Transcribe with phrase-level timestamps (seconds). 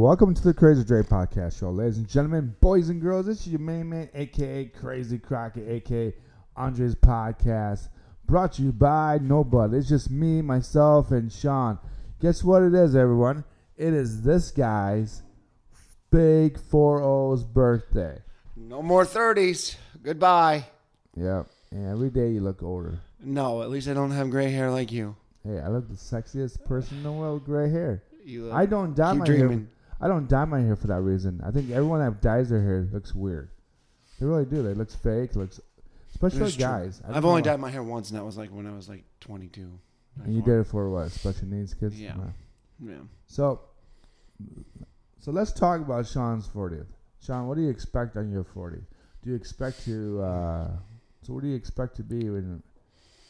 [0.00, 3.26] Welcome to the Crazy Dre Podcast Show, ladies and gentlemen, boys and girls.
[3.26, 6.14] This is your main man, aka Crazy Crockett, aka
[6.56, 7.90] Andre's Podcast,
[8.24, 9.76] brought to you by nobody.
[9.76, 11.78] It's just me, myself, and Sean.
[12.18, 13.44] Guess what it is, everyone?
[13.76, 15.20] It is this guy's
[16.10, 18.22] big 4-0's birthday.
[18.56, 19.76] No more 30s.
[20.02, 20.64] Goodbye.
[21.14, 21.46] Yep.
[21.72, 23.00] And every day you look older.
[23.22, 25.16] No, at least I don't have gray hair like you.
[25.46, 28.02] Hey, I look the sexiest person in the world with gray hair.
[28.24, 29.66] You look, I don't dye my hair.
[30.00, 31.40] I don't dye my hair for that reason.
[31.44, 33.50] I think everyone that dyes their hair looks weird.
[34.18, 34.62] They really do.
[34.62, 35.36] They looks fake.
[35.36, 35.60] Looks,
[36.10, 36.58] especially true.
[36.58, 37.02] guys.
[37.06, 39.04] I I've only dyed my hair once, and that was like when I was like
[39.20, 39.70] 22.
[40.24, 41.10] And you did it for what?
[41.10, 42.00] Special needs kids.
[42.00, 42.16] Yeah.
[42.16, 42.32] Wow.
[42.82, 42.94] Yeah.
[43.26, 43.60] So,
[45.18, 46.86] so let's talk about Sean's 40th.
[47.22, 48.84] Sean, what do you expect on your 40th?
[49.22, 50.22] Do you expect to?
[50.22, 50.68] Uh,
[51.22, 52.62] so, what do you expect to be when,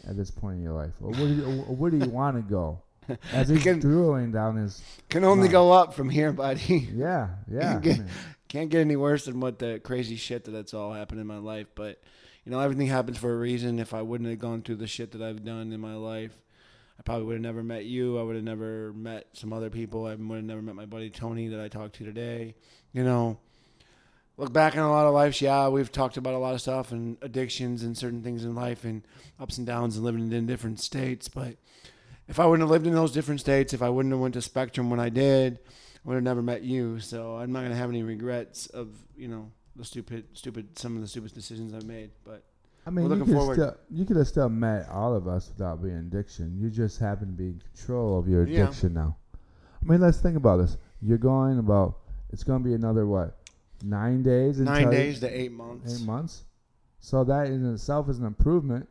[0.08, 2.36] at this point in your life, or where do you, or where do you want
[2.36, 2.80] to go?
[3.32, 4.82] As he's Can- drooling down his.
[5.08, 5.52] Can only Wow.
[5.52, 6.88] go up from here, buddy.
[6.94, 7.74] Yeah, yeah.
[7.74, 7.92] I Okay.
[7.94, 8.06] mean,
[8.48, 11.38] Can't get any worse than what the crazy shit that that's all happened in my
[11.38, 11.68] life.
[11.74, 12.00] But
[12.44, 13.78] you know, everything happens for a reason.
[13.78, 16.32] If I wouldn't have gone through the shit that I've done in my life,
[16.98, 18.18] I probably would have never met you.
[18.18, 20.06] I would have never met some other people.
[20.06, 22.54] I would have never met my buddy Tony that I talked to today.
[22.92, 23.38] You know,
[24.36, 25.40] look back on a lot of lives.
[25.40, 28.84] Yeah, we've talked about a lot of stuff and addictions and certain things in life
[28.84, 29.02] and
[29.38, 31.28] ups and downs and living in different states.
[31.28, 31.56] But
[32.30, 34.42] if I wouldn't have lived in those different states, if I wouldn't have went to
[34.42, 37.00] Spectrum when I did, I would have never met you.
[37.00, 41.02] So I'm not gonna have any regrets of you know the stupid, stupid, some of
[41.02, 42.10] the stupid decisions I've made.
[42.24, 42.44] But
[42.86, 43.54] I mean, you looking could forward.
[43.54, 46.56] still you could have still met all of us without being addiction.
[46.58, 48.62] You just happen to be in control of your Yeah.
[48.62, 49.16] addiction now.
[49.82, 50.76] I mean, let's think about this.
[51.02, 51.98] You're going about.
[52.32, 53.36] It's going to be another what?
[53.82, 54.60] Nine days.
[54.60, 56.00] nine days to eight months.
[56.00, 56.44] Eight months.
[57.00, 58.88] So that in itself is an improvement.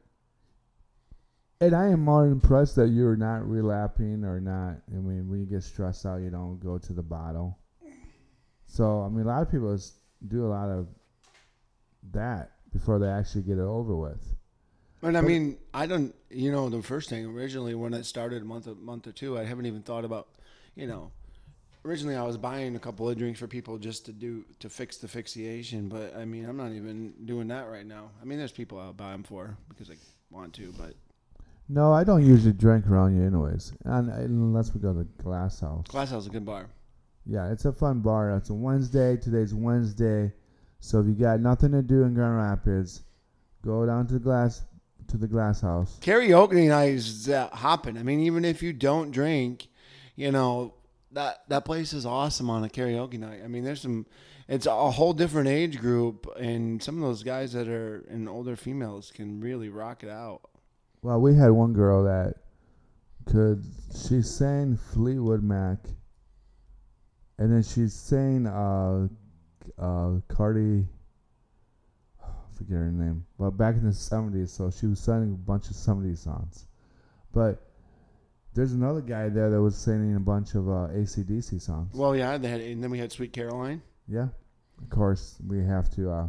[1.61, 4.77] And I am more impressed that you're not relapsing or not.
[4.87, 7.57] I mean, when you get stressed out, you don't go to the bottle.
[8.65, 9.77] So I mean, a lot of people
[10.27, 10.87] do a lot of
[12.11, 14.35] that before they actually get it over with.
[15.01, 16.15] And I mean, I don't.
[16.29, 19.37] You know, the first thing originally when it started a month, a month or two,
[19.37, 20.27] I haven't even thought about.
[20.75, 21.11] You know,
[21.83, 24.97] originally I was buying a couple of drinks for people just to do to fix
[24.97, 28.11] the fixation, but I mean, I'm not even doing that right now.
[28.21, 29.95] I mean, there's people I'll buy them for because I
[30.29, 30.93] want to, but
[31.71, 35.85] No, I don't usually drink around here, anyways, and unless we go to Glass House.
[35.87, 36.67] Glass House is a good bar.
[37.27, 38.35] Yeah, it's a fun bar.
[38.35, 39.17] It's a Wednesday.
[39.17, 40.33] Today's Wednesday,
[40.79, 43.03] so if you got nothing to do in Grand Rapids,
[43.63, 44.63] go down to the glass
[45.09, 45.99] to the Glass House.
[46.01, 47.99] Karaoke night is uh, hopping.
[47.99, 49.67] I mean, even if you don't drink,
[50.15, 50.73] you know
[51.11, 53.41] that that place is awesome on a karaoke night.
[53.43, 54.07] I mean, there's some.
[54.47, 58.55] It's a whole different age group, and some of those guys that are and older
[58.55, 60.41] females can really rock it out.
[61.01, 62.35] Well, we had one girl that
[63.25, 63.63] could.
[63.95, 65.77] She sang Fleetwood Mac,
[67.37, 69.07] and then she sang uh,
[69.77, 70.85] uh, Cardi.
[72.21, 75.69] I forget her name, but back in the seventies, so she was singing a bunch
[75.69, 76.67] of seventies songs.
[77.33, 77.61] But
[78.53, 81.93] there's another guy there that was singing a bunch of uh, ACDC songs.
[81.93, 83.81] Well, yeah, they had, and then we had Sweet Caroline.
[84.07, 84.27] Yeah,
[84.81, 86.27] of course we have to uh,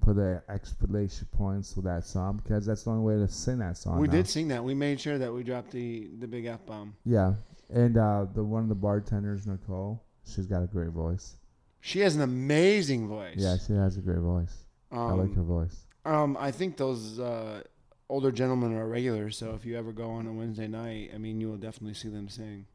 [0.00, 3.76] put the exclamation points with that song because that's the only way to sing that
[3.76, 3.98] song.
[3.98, 4.12] we now.
[4.14, 4.62] did sing that.
[4.64, 6.94] We made sure that we dropped the the big f bomb.
[7.04, 7.34] Yeah,
[7.68, 11.36] and uh, the one of the bartenders, Nicole, she's got a great voice.
[11.80, 13.36] She has an amazing voice.
[13.38, 14.54] Yeah, she has a great voice.
[14.92, 15.76] I like her Um, voice.
[16.04, 17.62] um, I think those uh,
[18.08, 19.36] older gentlemen are regulars.
[19.36, 22.08] So if you ever go on a Wednesday night, I mean, you will definitely see
[22.08, 22.66] them sing.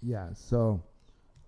[0.00, 0.82] Yeah, so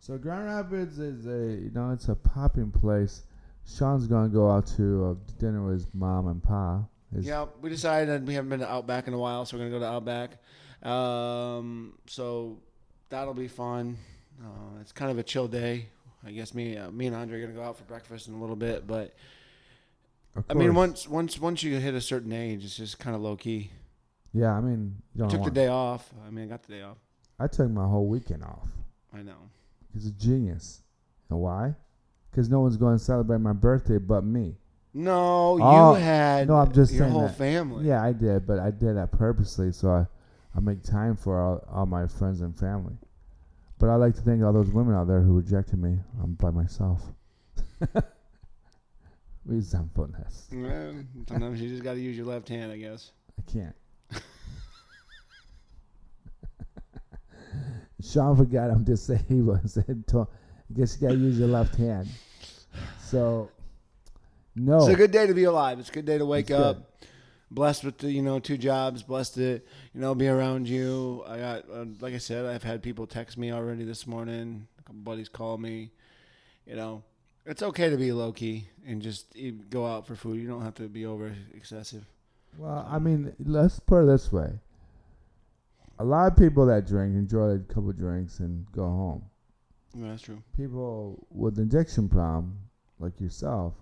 [0.01, 3.23] so Grand Rapids is a you know it's a popping place.
[3.69, 6.83] Sean's gonna go out to uh, dinner with his mom and pa.
[7.15, 9.65] His, Yeah, we decided that we haven't been to Outback in a while, so we're
[9.65, 10.39] gonna go to Outback.
[10.83, 12.59] Um, so
[13.11, 13.99] that'll be fun.
[14.43, 15.89] Uh, it's kind of a chill day.
[16.25, 18.41] I guess me, uh, me and Andre are gonna go out for breakfast in a
[18.41, 19.15] little bit, but
[20.49, 23.37] I mean, once once once you hit a certain age, it's just kind of low
[23.37, 23.71] key.
[24.33, 26.11] Yeah, I mean, you I took the day off.
[26.27, 26.99] I mean, I got the day off.
[27.39, 28.69] I took my whole weekend off.
[29.13, 29.51] I know.
[29.93, 30.83] He's a genius.
[31.31, 31.75] And why?
[32.31, 34.55] Because no one's going to celebrate my birthday but me.
[34.95, 37.37] No, you Oh, had no, I'm just your saying whole that.
[37.37, 37.87] family.
[37.87, 40.07] Yeah, I did, but I did that purposely so I,
[40.57, 42.95] I make time for all, all my friends and family.
[43.79, 45.99] But I like to thank all those women out there who rejected me.
[46.23, 47.03] I'm by myself.
[49.45, 50.49] Resentfulness.
[50.51, 50.93] Yeah,
[51.29, 53.13] sometimes you just got to use your left hand, I guess.
[53.39, 53.75] I can't.
[58.03, 59.69] Sean forgot I'm disabled.
[59.71, 60.29] Said, to-
[60.75, 62.09] You gotta use your left hand.
[63.01, 63.51] So,
[64.55, 64.79] no.
[64.79, 65.79] It's a good day to be alive.
[65.79, 66.61] It's a good day to wake It's good.
[66.77, 66.91] up.
[67.51, 69.61] blessed with the, you know two jobs, blessed to
[69.95, 71.25] you know be around you.
[71.27, 74.67] I got uh, like I said, I've had people text me already this morning.
[74.79, 75.91] A couple buddies call me.
[76.67, 77.03] You know,
[77.47, 79.35] it's okay to be low key and just
[79.71, 80.39] go out for food.
[80.39, 82.05] You don't have to be over excessive.
[82.59, 84.51] Well, I mean, let's put it this way.
[85.99, 89.23] A lot of people that drink enjoy a couple drinks and go home.
[89.99, 90.43] Yeah, that's true.
[90.57, 92.59] People with addiction problem,
[92.99, 93.75] like yourself,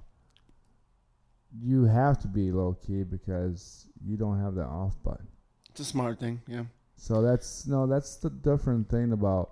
[1.63, 5.27] you have to be low key because you don't have that off button.
[5.71, 6.41] It's a smart thing.
[6.47, 6.65] Yeah.
[6.97, 9.51] So that's no, that's the different thing about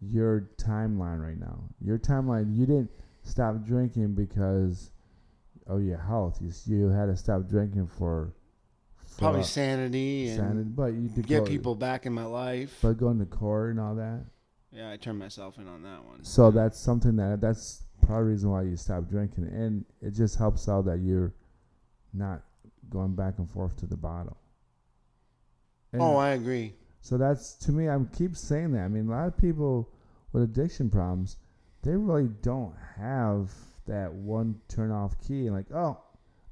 [0.00, 1.64] your timeline right now.
[1.80, 2.90] Your timeline, you didn't
[3.22, 4.90] stop drinking because
[5.66, 6.38] of your health.
[6.42, 8.34] You you had to stop drinking for,
[9.06, 12.78] for Probably sanity and but you get go- people back in my life.
[12.82, 14.24] but going to court and all that.
[14.74, 16.24] Yeah, I turned myself in on that one.
[16.24, 20.10] So that's something that that's part of the reason why you stop drinking, and it
[20.10, 21.32] just helps out that you're
[22.12, 22.42] not
[22.90, 24.36] going back and forth to the bottle.
[25.92, 26.74] And oh, I agree.
[27.00, 27.88] so that's to me.
[27.88, 28.80] I keep saying that.
[28.80, 29.88] I mean, a lot of people
[30.32, 31.36] with addiction problems,
[31.82, 33.52] they really don't have
[33.86, 35.50] that one turn off key.
[35.50, 35.98] Like, oh,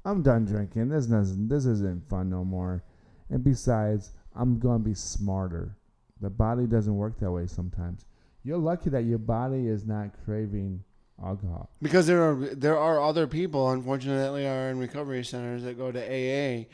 [0.05, 0.89] I'm done drinking.
[0.89, 1.49] This doesn't.
[1.49, 2.83] This isn't fun no more.
[3.29, 5.75] And besides, I'm gonna be smarter.
[6.21, 8.05] The body doesn't work that way sometimes.
[8.43, 10.83] You're lucky that your body is not craving
[11.23, 11.69] alcohol.
[11.81, 15.99] Because there are there are other people, unfortunately, are in recovery centers that go to
[15.99, 16.67] AA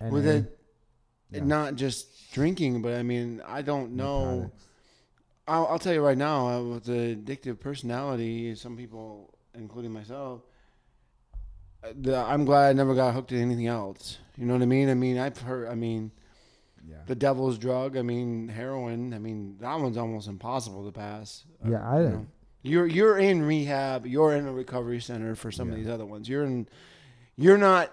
[0.00, 0.58] And with then- it,
[1.30, 1.44] yeah.
[1.44, 4.52] not just drinking, but I mean, I don't know.
[5.48, 10.42] I'll, I'll tell you right now, uh, with the addictive personality, some people, including myself,
[11.84, 14.18] uh, the, I'm glad I never got hooked to anything else.
[14.36, 14.88] You know what I mean?
[14.90, 15.68] I mean, I've heard.
[15.68, 16.10] I mean,
[16.88, 16.96] Yeah.
[17.06, 17.96] the devil's drug.
[17.96, 19.12] I mean, heroin.
[19.14, 21.44] I mean, that one's almost impossible to pass.
[21.64, 22.14] Uh, Yeah, I you didn't.
[22.20, 22.26] know.
[22.62, 24.06] You're you're in rehab.
[24.06, 26.28] You're in a recovery center for some of these other ones.
[26.28, 26.68] You're in.
[27.36, 27.92] You're not.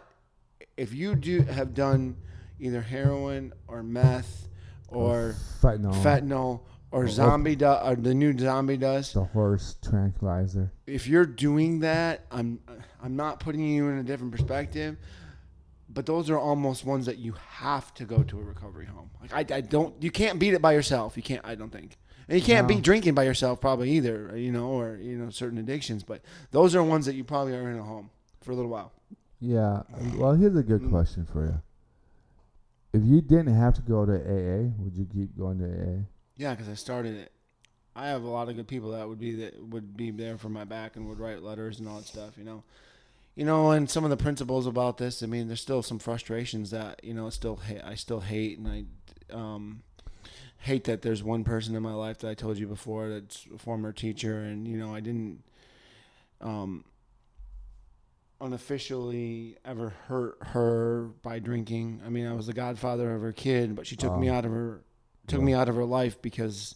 [0.77, 2.15] If you do have done
[2.59, 4.47] either heroin or meth
[4.87, 6.59] or fentanyl, fentanyl
[6.91, 10.71] or Or zombie du- or the new zombie dust, the horse tranquilizer.
[10.87, 12.59] if you're doing that, I'm
[13.01, 14.97] I'm not putting you in a different perspective,
[15.93, 19.09] but those are almost ones that you have to go to a recovery home.
[19.21, 21.15] Like I, I don't you can't beat it by yourself.
[21.17, 21.97] You can't I don't think.
[22.27, 22.75] And you can't No.
[22.75, 26.73] beat drinking by yourself probably either, you know, or you know certain addictions, but those
[26.75, 28.09] are ones that you probably are in a home
[28.41, 28.91] for a little while.
[29.39, 29.83] Yeah.
[30.15, 30.89] Well, here's a good Mm.
[30.89, 31.61] question for you.
[32.93, 36.05] If you didn't have to go to AA, would you keep going to AA?
[36.37, 37.31] Yeah, cuz I started it.
[37.95, 40.49] I have a lot of good people that would be that would be there for
[40.49, 42.63] my back and would write letters and all that stuff, you know.
[43.35, 46.69] You know, and some of the principles about this, I mean, there's still some frustrations
[46.69, 49.81] that, you know, still ha- I still hate and I um
[50.59, 53.57] hate that there's one person in my life that I told you before that's a
[53.57, 55.43] former teacher and, you know, I didn't
[56.41, 56.85] um
[58.39, 62.01] unofficially ever hurt her by drinking.
[62.05, 64.33] I mean, I was the godfather of her kid, but she took me Oh.
[64.35, 64.81] out of her
[65.25, 66.75] took me out of her life because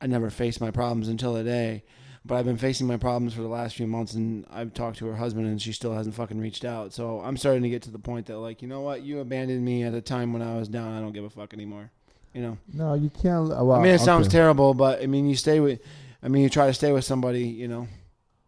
[0.00, 1.84] I never faced my problems until today.
[2.26, 5.06] But I've been facing my problems for the last few months, and I've talked to
[5.06, 6.94] her husband, and she still hasn't fucking reached out.
[6.94, 9.02] So I'm starting to get to the point that, like, you know what?
[9.02, 10.94] You abandoned me at a time when I was down.
[10.94, 11.90] I don't give a fuck anymore.
[12.32, 12.58] You know.
[12.72, 13.52] No, you can't.
[13.52, 15.80] Uh, well, I mean, it sounds terrible, but I mean, you stay with.
[16.22, 17.44] I mean, you try to stay with somebody.
[17.44, 17.88] You know.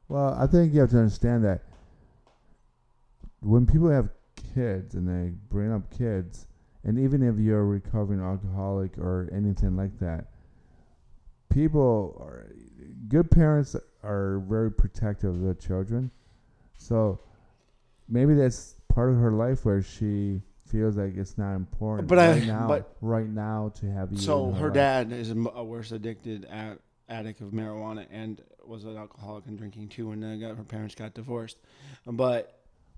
[0.08, 1.62] Well, I think you have to understand that
[3.40, 4.08] when people have
[4.54, 6.46] kids and they bring up kids,
[6.82, 10.26] and even if you're a recovering alcoholic or anything like that,
[11.50, 12.46] people are
[13.08, 16.10] good parents are very protective of their children.
[16.78, 17.20] So
[18.08, 22.30] maybe that's part of her life where she feels like it's not important But I-
[22.32, 22.66] right now.
[22.68, 24.18] but- right now to have you.
[24.18, 28.96] So in her dad is a, worse addicted a- addict of marijuana and was an
[28.96, 31.56] alcoholic and drinking too, and then uh, got her parents got divorced.
[32.04, 32.52] But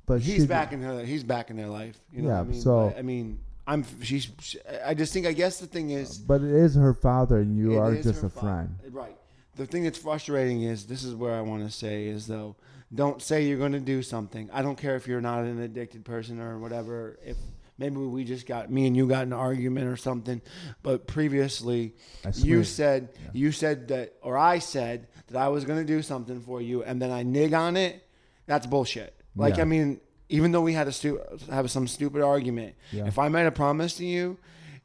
[0.07, 1.05] but he's she- back in her.
[1.05, 2.01] He's back in their life.
[2.13, 2.61] You know Yeah, I mean?
[2.61, 3.85] so- But, I mean, I'm.
[4.03, 4.31] She's.
[4.41, 5.27] She, I just think.
[5.27, 6.17] I guess the thing is.
[6.17, 8.75] But it is her father, and you are just a friend.
[8.91, 9.15] Right.
[9.59, 12.57] The thing that's frustrating is this is where I want to say is though,
[12.95, 14.49] don't say you're going to do something.
[14.53, 17.19] I don't care if you're not an addicted person or whatever.
[17.25, 17.37] If
[17.77, 20.41] maybe we just got me and you got an argument or something,
[20.83, 21.95] but previously
[22.35, 23.31] you said Yeah.
[23.35, 26.83] you said that or I said that I was going to do something for you
[26.85, 28.03] and then I nig on it.
[28.47, 29.15] That's bullshit.
[29.37, 29.63] Like Yeah.
[29.63, 30.01] I mean,
[30.31, 33.07] even though we had a stu- have some stupid argument, Yeah.
[33.07, 34.39] if I made a promise to you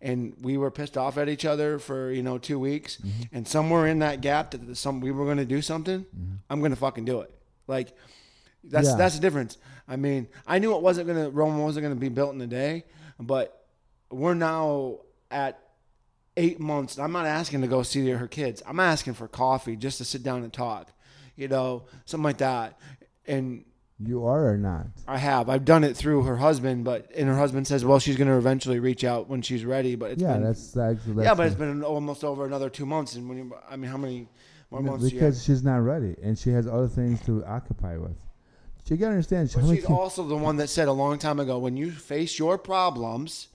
[0.03, 3.36] and we were pissed off at each other for you know two weeks, Mm-hmm.
[3.36, 6.05] and somewhere in that gap that some we were going to do something,
[6.50, 7.31] I'm going to fucking do it.
[7.67, 7.93] Like
[8.63, 8.95] that's Yeah.
[8.98, 9.57] that's the difference.
[9.88, 12.41] I mean, I knew it wasn't going to Rome wasn't going to be built in
[12.41, 12.83] a day,
[13.19, 13.65] but
[14.12, 15.00] we're now
[15.31, 15.60] at
[16.38, 16.98] eight months.
[17.00, 18.62] I'm not asking to go see her kids.
[18.67, 20.91] I'm asking for coffee just to sit down and talk,
[21.36, 22.79] you know, something like that.
[23.27, 23.65] And
[24.00, 24.88] You are or not?
[25.07, 25.50] I have.
[25.50, 28.35] I've done it through her husband, but and her husband says, well, she's going to
[28.38, 29.95] eventually reach out when she's ready.
[29.95, 32.85] But it's yeah, been, that's, that's that's yeah, but it's been almost over another two
[32.85, 33.15] months.
[33.15, 34.27] And when you, I mean, how many
[34.71, 35.09] more No, months?
[35.09, 38.17] because she's not ready and she has other things to occupy with.
[38.89, 39.50] You gotta understand.
[39.55, 42.38] But she's ki- also the one that said a long time ago, when you face
[42.38, 43.47] your problems,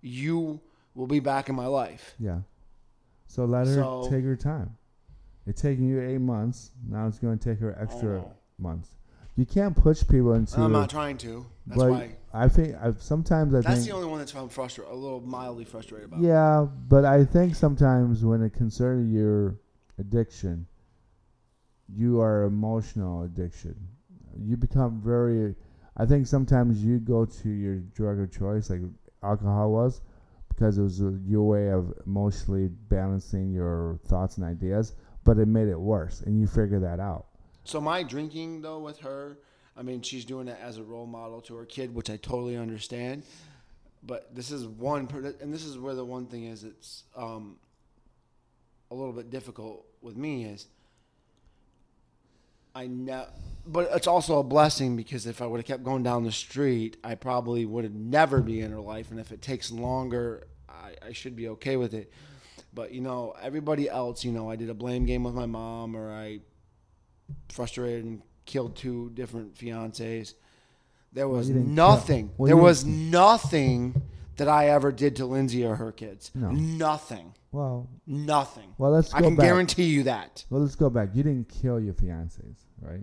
[0.00, 0.60] you
[0.94, 2.14] will be back in my life.
[2.18, 2.38] yeah.
[3.26, 4.76] So let her So- take her time.
[5.46, 6.70] It's taking you eight months.
[6.88, 8.24] Now it's going to take her extra
[8.58, 8.88] months.
[9.36, 10.60] You can't push people into.
[10.60, 11.46] I'm not trying to.
[11.66, 12.16] That's but why.
[12.34, 15.20] I think I sometimes I That's think the only one that's I'm frustrated, a little
[15.20, 16.20] mildly frustrated about.
[16.20, 19.58] Yeah, but I think sometimes when it concerns your
[19.98, 20.66] addiction,
[21.88, 23.76] you are emotional addiction.
[24.38, 25.54] You become very.
[25.96, 28.80] I think sometimes you go to your drug of choice, like
[29.22, 30.00] alcohol was,
[30.48, 34.94] because it was your way of emotionally balancing your thoughts and ideas.
[35.24, 37.26] But it made it worse, and you figure that out.
[37.64, 39.38] So my drinking though with her,
[39.76, 42.56] I mean, she's doing it as a role model to her kid, which I totally
[42.56, 43.22] understand.
[44.02, 45.08] But this is one,
[45.40, 47.56] and this is where the one thing is, it's um,
[48.90, 50.66] a little bit difficult with me is
[52.74, 53.26] I know,
[53.66, 56.96] but it's also a blessing because if I would have kept going down the street,
[57.04, 60.94] I probably would have never be in her life, and if it takes longer, I,
[61.08, 62.12] I should be okay with it.
[62.72, 65.94] But you know, everybody else, you know, I did a blame game with my mom,
[65.94, 66.40] or I
[67.50, 70.34] frustrated and killed two different fiancés.
[71.12, 72.30] There was didn't nothing.
[72.38, 74.00] well, there was nothing
[74.36, 76.30] that I ever did to Lindsay or her kids.
[76.34, 76.50] No.
[76.50, 77.34] Nothing.
[77.52, 78.74] Well, Nothing.
[78.78, 79.44] well, let's go I can back.
[79.44, 80.44] guarantee you that.
[80.48, 81.10] well, let's go back.
[81.12, 83.02] You didn't kill your fiancés, right?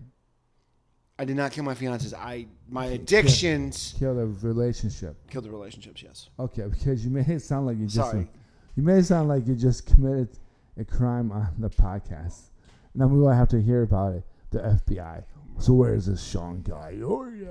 [1.19, 2.13] I did not kill my fiancés.
[2.15, 5.15] I my addictions Kill the relationship.
[5.29, 6.01] killed the relationships.
[6.01, 6.29] Yes.
[6.39, 8.27] Okay, because you made it sound like you just Sorry.
[8.75, 10.29] you made it sound like you just committed
[10.77, 12.48] a crime on the podcast.
[12.95, 14.23] Now we will have to hear about it.
[14.51, 15.23] The FBI.
[15.59, 16.97] So where is this Sean guy?
[17.03, 17.47] Oh yeah.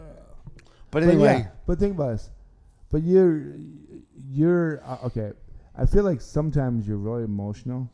[0.57, 2.31] But But anyway, yeah, but think about this.
[2.91, 3.55] But you're
[4.31, 5.33] you're uh, okay.
[5.77, 7.89] I feel like sometimes you're really emotional,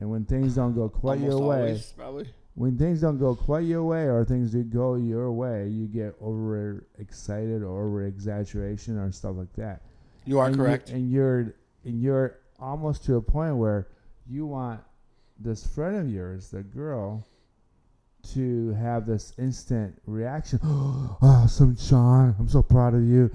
[0.00, 2.28] and when things don't go quite almost your way, always, probably.
[2.54, 6.14] when things don't go quite your way or things do go your way, you get
[6.20, 9.82] over excited or over exaggeration or stuff like that.
[10.24, 10.90] You are and you- correct.
[10.90, 13.88] and you're and you're almost to a point where
[14.26, 14.80] you want
[15.42, 17.26] this friend of yours, the girl,
[18.34, 20.60] to have this instant reaction.
[20.62, 23.30] oh, some Sean, I'm so proud of you.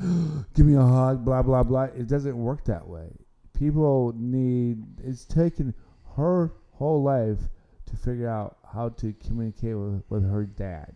[0.56, 1.26] Give me a hug.
[1.26, 1.84] Blah blah blah.
[1.84, 3.10] It doesn't work that way.
[3.54, 4.84] People need.
[5.04, 5.74] It's taken
[6.16, 7.40] her whole life
[7.88, 10.94] to figure out how to communicate with, with her dad,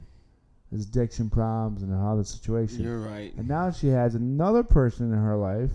[0.71, 2.83] his addiction problems and how the situation.
[2.83, 3.33] You're right.
[3.35, 5.71] And now she has another person in her life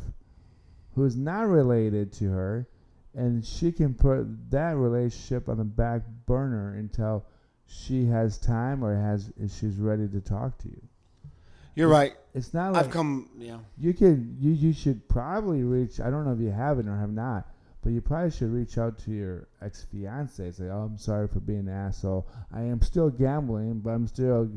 [0.95, 2.67] who is not related to her,
[3.17, 7.25] and she can put that relationship on the back burner until
[7.67, 10.83] she has time or has she's ready to talk to you.
[11.75, 12.15] You're right.
[12.35, 13.29] It's not like I've come.
[13.39, 13.59] Yeah.
[13.79, 15.99] you could you you should probably reach.
[15.99, 17.49] I don't know if you haven't or have not,
[17.83, 20.53] but you probably should reach out to your ex fiance.
[20.53, 22.27] Say, "Oh, I'm sorry for being an asshole.
[22.53, 24.51] I am still gambling, but I'm still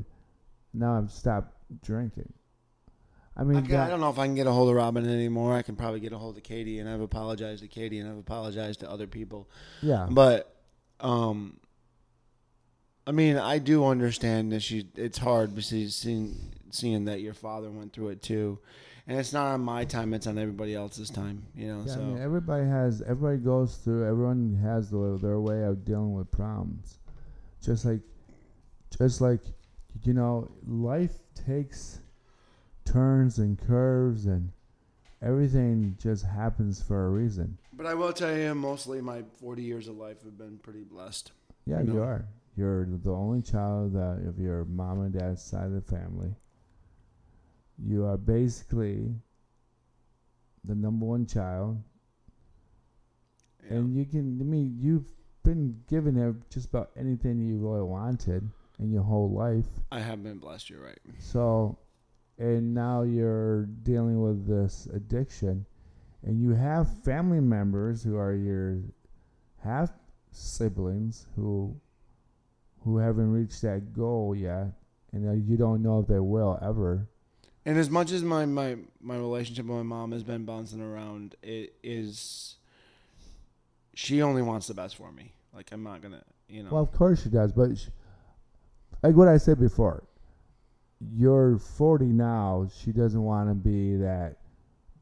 [0.74, 2.32] now I've stopped drinking."
[3.40, 4.76] I mean, I, can, that- I don't know if I can get a hold of
[4.76, 5.56] Robin anymore.
[5.56, 8.18] I can probably get a hold of Katie, and I've apologized to Katie, and I've
[8.18, 9.50] apologized to other people.
[9.82, 10.54] yeah, But,
[11.00, 11.58] um,
[13.08, 14.88] I mean, I do understand that she.
[14.96, 16.36] It's hard because seeing
[16.70, 18.60] seeing that your father went through it too,
[19.08, 21.48] and it's not on my time; it's on everybody else's time.
[21.56, 25.40] You know, Yeah, so I mean, everybody has, everybody goes through, everyone has the, their
[25.40, 27.00] way of dealing with problems.
[27.64, 28.02] Just like,
[28.96, 29.42] just like,
[30.04, 32.02] you know, life takes
[32.92, 34.52] turns and curves, and
[35.22, 37.58] everything just happens for a reason.
[37.74, 41.32] But I will tell you, mostly my 40 years of life have been pretty blessed.
[41.66, 42.26] Yeah, You you are.
[42.56, 46.36] You're the only child that of your mom and dad's side of the family.
[47.82, 49.14] You are basically
[50.66, 51.82] the number one child.
[53.64, 53.78] Yeah.
[53.78, 55.06] And you can, I mean, you've
[55.44, 59.68] been given just about anything you really wanted in your whole life.
[59.92, 60.70] I have been blessed.
[60.70, 61.00] You're right.
[61.20, 61.78] So,
[62.40, 65.66] and now you're dealing with this addiction,
[66.24, 68.80] and you have family members who are your
[69.62, 69.92] half
[70.32, 71.76] siblings who
[72.84, 74.68] who haven't reached that goal yet,
[75.12, 77.08] and you don't know if they will ever.
[77.66, 81.36] And as much as my, my, my relationship with my mom has been bouncing around,
[81.44, 82.56] it is.
[83.94, 85.34] She only wants the best for me.
[85.54, 86.70] Like I'm not gonna, you know.
[86.72, 87.88] Well, of course she does, but sh
[89.04, 90.04] like what I said before,
[91.00, 92.68] you're 40 now.
[92.82, 94.38] She doesn't want to be that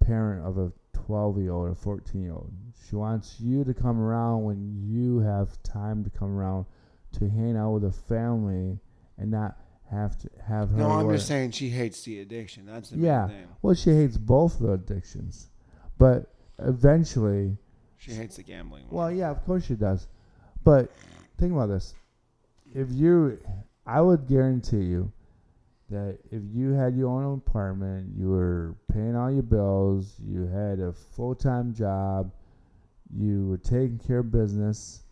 [0.05, 2.51] parent of a 12 year old or 14 year old.
[2.87, 6.65] She wants you to come around when you have time to come around
[7.13, 8.79] to hang out with a family
[9.17, 9.57] and not
[9.89, 10.77] have to have her.
[10.77, 11.15] No, I'm work.
[11.15, 12.65] just saying she hates the addiction.
[12.65, 13.25] That's the Yeah.
[13.27, 13.47] main thing.
[13.61, 15.49] Well, she hates both the addictions,
[15.97, 17.57] but eventually,
[17.97, 18.83] She hates the gambling.
[18.89, 18.95] one.
[18.95, 20.07] well, yeah, of course she does.
[20.63, 20.91] But
[21.37, 21.95] think about this:
[22.73, 23.39] if you,
[23.85, 25.11] I would guarantee you
[25.89, 30.79] that if you had your own apartment, you were paying all your bills, you had
[30.79, 32.31] a full time job,
[33.15, 35.03] you were taking care of business,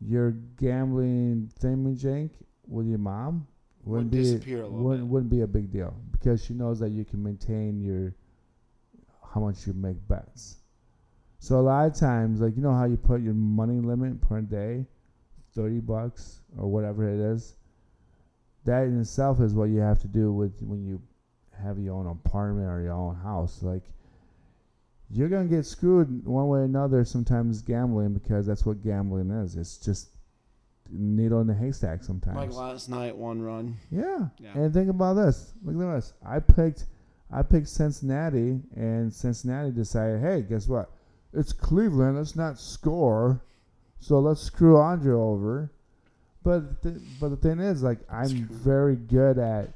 [0.00, 2.30] your gambling thingamajig
[2.66, 3.46] with your mom
[3.84, 5.12] Would wouldn't be disappear a little wouldn't, bit.
[5.12, 8.14] wouldn't be a big deal because she knows that you can maintain your
[9.34, 10.56] how much you make bets.
[11.38, 14.40] So a lot of times, like you know how you put your money limit per
[14.40, 14.86] day,
[15.54, 17.56] thirty bucks or whatever it is.
[18.64, 21.02] That in itself is what you have to do with when you
[21.62, 23.62] have your own apartment or your own house.
[23.62, 23.82] Like
[25.10, 27.04] you're gonna get screwed one way or another.
[27.04, 29.56] Sometimes gambling because that's what gambling is.
[29.56, 30.08] It's just
[30.90, 32.04] needle in the haystack.
[32.04, 32.36] Sometimes.
[32.36, 33.76] Like last night, one run.
[33.90, 34.28] Yeah.
[34.38, 34.52] Yeah.
[34.54, 35.52] And think about this.
[35.64, 36.12] Look at this.
[36.24, 36.86] I picked
[37.32, 40.90] I picked Cincinnati and Cincinnati decided, hey, guess what?
[41.32, 43.42] It's Cleveland, let's not score.
[44.00, 45.72] So let's screw Andre over.
[46.44, 49.70] But th- but the thing is like I'm very good at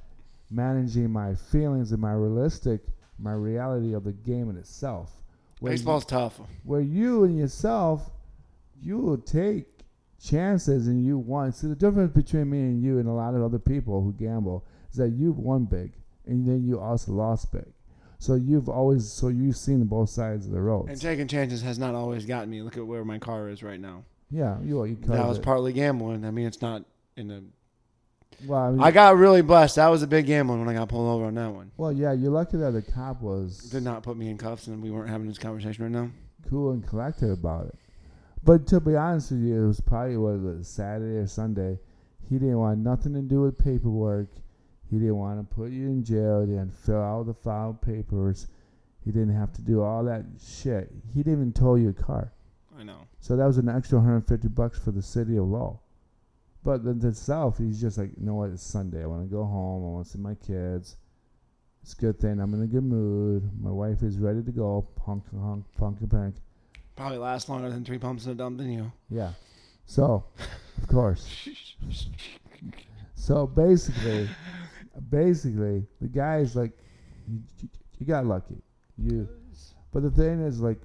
[0.50, 2.80] managing my feelings and my realistic
[3.18, 5.10] my reality of the game in itself.
[5.60, 6.38] Where you- Baseball's tough.
[6.64, 8.10] where you and yourself,
[8.82, 9.66] you will take
[10.20, 11.52] chances and you won.
[11.52, 14.64] See, the difference between me and you and a lot of other people who gamble
[14.90, 15.92] is that you've won big
[16.26, 17.66] and then you also lost big.
[18.18, 20.88] So you've always, so you've seen both sides of the road.
[20.88, 22.62] And taking chances has not always gotten me.
[22.62, 24.04] Look at where my car is right now.
[24.30, 25.42] Yeah, you, you That was it.
[25.42, 26.24] partly gambling.
[26.24, 26.82] I mean, it's not
[27.16, 27.44] in the.
[28.46, 29.76] Well, I mean, I got really blessed.
[29.76, 31.70] That was a big gambling when I got pulled over on that one.
[31.76, 34.82] well, yeah, you're lucky that the cop was Did not put me in cuffs, and
[34.82, 36.10] we weren't having this conversation right now.
[36.48, 37.74] cool and collected about it.
[38.44, 41.78] But to be honest with you, it was probably what was it, Saturday or Sunday.
[42.28, 44.28] He didn't want nothing to do with paperwork.
[44.90, 46.42] He didn't want to put you in jail.
[46.42, 48.48] He didn't fill out the file papers.
[49.04, 50.92] He didn't have to do all that shit.
[51.14, 52.32] He didn't even tow your car.
[52.78, 53.05] I know.
[53.20, 55.82] So that was an extra 150 bucks for the city of Lowell.
[56.64, 58.50] But then to itself, he's just like, you know what?
[58.50, 59.02] It's Sunday.
[59.02, 59.84] I want to go home.
[59.84, 60.96] I want to see my kids.
[61.82, 62.40] It's a good thing.
[62.40, 63.48] I'm in a good mood.
[63.62, 64.88] My wife is ready to go.
[65.04, 66.34] Honk, honk, punk, punk.
[66.96, 68.90] Probably lasts longer than three pumps in a dump than you.
[69.10, 69.30] Yeah.
[69.86, 70.24] So,
[70.82, 71.48] of course.
[73.14, 74.28] So basically,
[75.10, 76.72] basically, the guy's like,
[77.28, 78.56] you, you got lucky.
[78.98, 79.28] You,
[79.92, 80.80] but the thing is, like,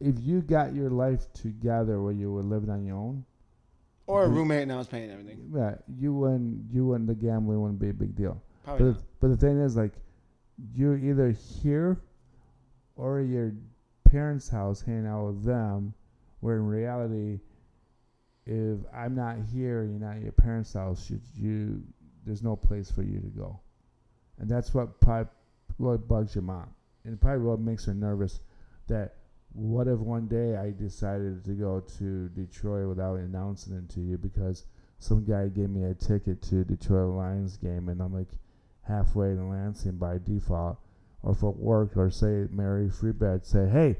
[0.00, 3.24] if you got your life together where you were living on your own,
[4.06, 5.50] Or a roommate now is paying everything.
[5.54, 8.40] yeah, you wouldn't, you wouldn't, the gambling wouldn't be a big deal.
[8.64, 9.04] Probably But, not.
[9.20, 9.92] but the thing is, like,
[10.74, 11.98] you're either here
[12.96, 13.52] or your
[14.04, 15.92] parents' house hanging out with them,
[16.40, 17.40] where in reality,
[18.46, 21.82] if I'm not here, you're not at your parents' house, you, you
[22.24, 23.60] there's no place for you to go,
[24.38, 25.30] and that's what probably
[25.78, 26.68] what bugs your mom,
[27.04, 28.40] and probably what makes her nervous.
[28.88, 29.14] That
[29.52, 34.18] what if one day I decided to go to Detroit without announcing it to you
[34.18, 34.64] because
[34.98, 38.28] some guy gave me a ticket to Detroit Lions game, and I'm like
[38.82, 40.78] halfway to Lansing by default,
[41.22, 43.96] or for work, or say Mary Free Bed say, hey,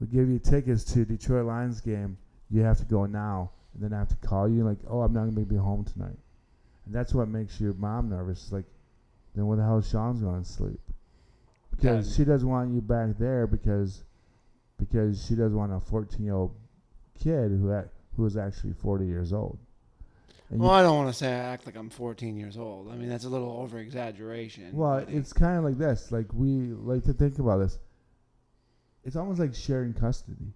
[0.00, 2.18] we give you tickets to Detroit Lions game.
[2.50, 5.12] You have to go now, and then I have to call you like, oh, I'm
[5.12, 6.18] not gonna be home tonight,
[6.86, 8.44] and that's what makes your mom nervous.
[8.44, 8.66] It's like,
[9.34, 10.80] then where the hell is Sean's gonna sleep?
[11.70, 12.16] Because Dad.
[12.16, 14.02] she doesn't want you back there because
[14.78, 16.54] because she doesn't want a 14 year old
[17.18, 19.58] kid who had, who is actually 40 years old.
[20.50, 22.90] And Well, I don't want to say I act like I'm 14 years old.
[22.92, 24.70] I mean, that's a little over exaggeration.
[24.72, 26.12] Well, it's kind of like this.
[26.12, 27.78] Like we like to think about this.
[29.04, 30.52] It's almost like sharing custody.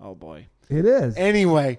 [0.00, 0.46] oh boy.
[0.68, 1.16] It is.
[1.16, 1.78] Anyway,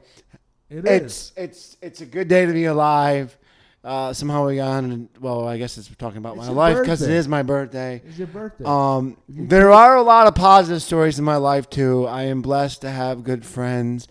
[0.69, 0.85] It is.
[0.85, 3.37] it's it's it's a good day to be alive.
[3.83, 5.09] Uh, somehow we got on.
[5.19, 8.01] Well, I guess it's talking about It's my life because it is my birthday.
[8.05, 8.63] It's your birthday.
[8.65, 12.05] Um, there are a lot of positive stories in my life too.
[12.05, 14.07] I am blessed to have good friends.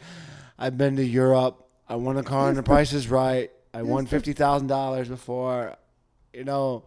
[0.59, 1.67] I've been to Europe.
[1.89, 3.51] I won a car and the price is right.
[3.73, 5.75] I won fifty thousand dollars before.
[6.35, 6.85] You know,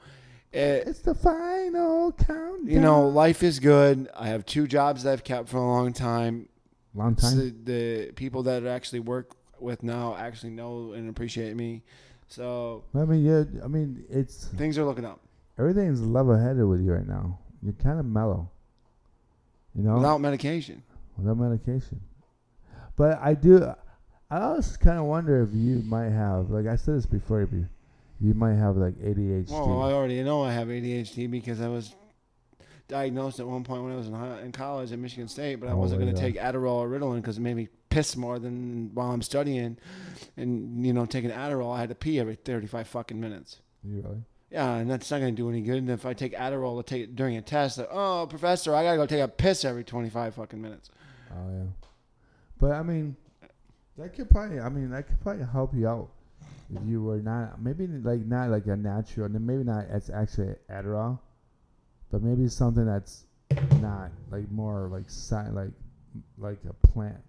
[0.52, 2.68] it, it's the final countdown.
[2.68, 4.10] you know, life is good.
[4.16, 6.50] I have two jobs that I've kept for a long time.
[6.94, 7.32] long time.
[7.32, 11.82] So the people that I actually work with now actually know and appreciate me.
[12.28, 13.44] So I mean, yeah.
[13.64, 15.20] I mean, it's things are looking up.
[15.58, 17.40] everything's level headed with you right now.
[17.62, 18.50] You're kind of mellow.
[19.76, 20.82] You know, Without medication.
[21.18, 22.00] without medication.
[22.96, 23.74] But I do.
[24.32, 27.68] I always kind of wonder if you might have, like I said this before, you
[28.22, 29.50] you might have like ADHD.
[29.52, 31.94] Well, I already know I have ADHD because I was
[32.88, 35.74] diagnosed at one point when I was in, in college at Michigan State, but I
[35.74, 38.92] Oh, wasn't going to take Adderall or Ritalin because it made me piss more than
[38.94, 39.78] while I'm studying,
[40.36, 41.74] and you know taking Adderall.
[41.74, 43.60] I had to pee every 35 fucking minutes.
[43.86, 44.22] You really?
[44.52, 45.78] Yeah, and that's not gonna do any good.
[45.78, 48.84] And if I take Adderall to take it during a test, like, oh professor, I
[48.84, 50.90] gotta go take a piss every 25 fucking minutes.
[51.32, 51.64] Oh yeah.
[52.60, 53.16] But I mean,
[53.98, 54.60] that could probably.
[54.60, 56.10] I mean, that could probably help you out
[56.76, 59.86] if you were not maybe like not like a natural, and maybe not.
[59.90, 61.18] It's actually Adderall,
[62.12, 63.24] but maybe something that's
[63.80, 65.72] not like more like si- like
[66.38, 67.24] like a plant.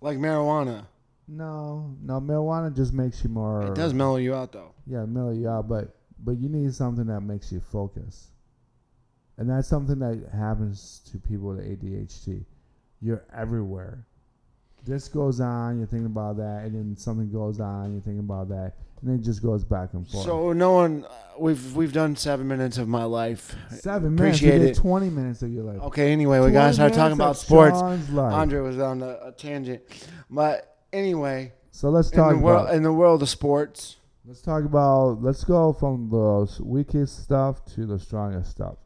[0.00, 0.86] Like marijuana,
[1.28, 3.66] No, no, marijuana just makes you more.
[3.66, 4.72] it does mellow you out though.
[4.86, 8.28] Yeah, mellow you out, but but you need something that makes you focus,
[9.38, 12.44] and that's something that happens to people with ADHD.
[13.00, 14.06] You're everywhere.
[14.84, 18.48] This goes on, you're thinking about that, and then something goes on, you're thinking about
[18.48, 20.24] that, and it just goes back and forth.
[20.24, 23.54] So no one, uh, we've we've done seven minutes of my life.
[23.70, 24.76] seven minutes, appreciate it.
[24.76, 25.80] twenty minutes of your life.
[25.82, 27.80] Okay, anyway, we gotta start talking about sports.
[27.80, 29.82] Andre was on a, a tangent,
[30.28, 34.64] but anyway, So let's in talk the world in the world of sports, let's talk
[34.64, 38.76] about let's go from the weakest stuff to the strongest stuff.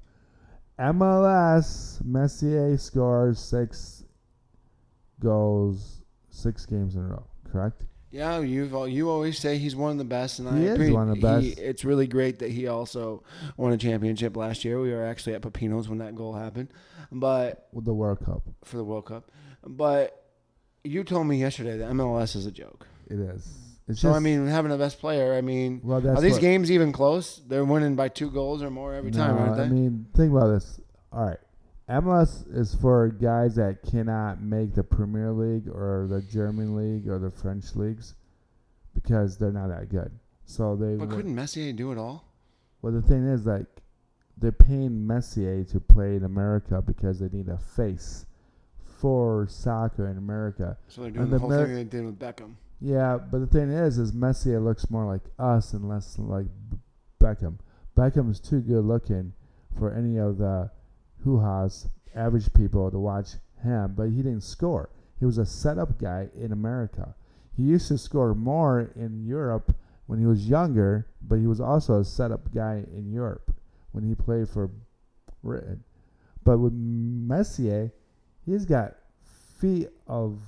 [0.79, 4.05] MLS Messi scores six
[5.21, 7.27] goals six games in a row.
[7.51, 7.83] Correct?
[8.15, 10.75] Yeah, you've al- you always say he's one of the best, and He I is
[10.75, 10.93] agree.
[10.93, 11.59] one of the He- best.
[11.59, 13.23] it's really great that he also
[13.57, 14.81] won a championship last year.
[14.81, 16.69] We were actually at Pepino's when that goal happened,
[17.11, 19.31] but With the World Cup, for the World Cup.
[19.67, 20.25] But
[20.85, 22.87] you told me yesterday that MLS is a joke.
[23.09, 23.47] it is.
[23.87, 26.41] It's So just, I mean, having the best player, I mean, well, are these what-
[26.41, 27.43] games even close?
[27.47, 29.65] They're winning by two goals or more every time, aren't they?
[29.65, 30.81] I mean, think about this.
[31.13, 31.39] All right,
[31.89, 37.19] MLS is for guys that cannot make the Premier League or the German league or
[37.19, 38.15] the French leagues
[38.95, 40.11] because they're not that good.
[40.47, 40.97] So they.
[40.97, 42.25] but couldn't Messi do it all?
[42.81, 43.67] Well, the thing is, like,
[44.37, 48.27] they're paying Messi to play in America because they need a face
[49.01, 50.77] for soccer in America.
[50.89, 52.55] So they're doing And the whole thing they did with Beckham.
[52.81, 56.79] Yeah, but the thing is, is Messi looks more like us and less like B-
[57.21, 57.59] Beckham.
[57.97, 59.33] Beckham is too good looking
[59.79, 60.71] for any of the
[61.25, 63.31] hoo-has, average people to watch
[63.63, 64.91] him, but he didn't score.
[65.19, 67.15] He was a setup guy in America.
[67.57, 69.75] He used to score more in Europe
[70.07, 73.55] when he was younger, but he was also a setup guy in Europe
[73.93, 74.71] when he played for
[75.43, 75.83] Britain.
[76.43, 77.91] But with Messi,
[78.45, 78.97] he's got
[79.59, 80.41] feet of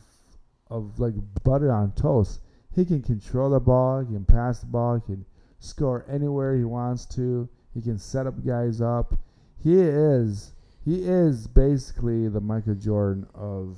[0.68, 2.40] of like butter on toast.
[2.74, 5.24] He can control the ball, he can pass the ball, he can
[5.58, 7.48] score anywhere he wants to.
[7.72, 9.14] He can set up guys up.
[9.62, 10.52] He is
[10.86, 13.76] he is basically the Michael Jordan of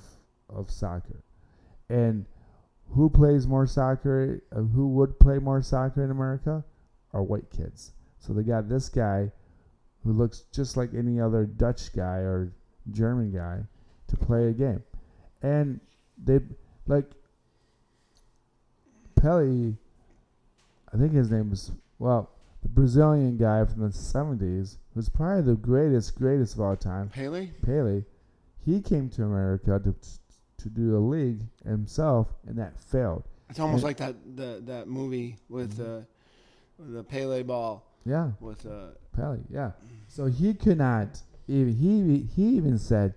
[0.51, 1.23] of soccer.
[1.89, 2.27] And
[2.91, 4.43] who plays more soccer?
[4.53, 6.63] Uh, who would play more soccer in America?
[7.15, 7.93] Are white kids.
[8.19, 9.33] So they got this guy
[10.05, 12.53] who looks just like any other Dutch guy or
[12.91, 13.61] German guy
[14.09, 14.83] to play a game.
[15.43, 15.81] And
[16.23, 16.41] they
[16.87, 17.07] like
[19.19, 19.75] Pelé,
[20.93, 22.31] I think his name is well,
[22.63, 27.53] the Brazilian guy from the seventies, who's probably the greatest, greatest of all time, Haley?
[27.65, 28.03] Pele.
[28.65, 29.95] He came to America to
[30.65, 33.23] to do a league himself, and that failed.
[33.49, 36.01] It's almost And- like that that, that movie with uh,
[36.81, 39.39] the Pele ball Yeah, with uh, Pele.
[39.49, 39.71] Yeah.
[40.09, 43.15] So he could not even he he even said,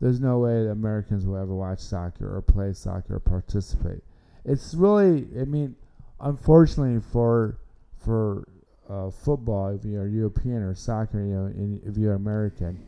[0.00, 4.04] "There's no way that Americans will ever watch soccer or play soccer or participate."
[4.44, 5.74] It's really, I mean,
[6.20, 7.58] unfortunately for
[7.96, 8.46] for
[8.88, 12.80] uh, football, if you're European or soccer, you know, in, if you're American,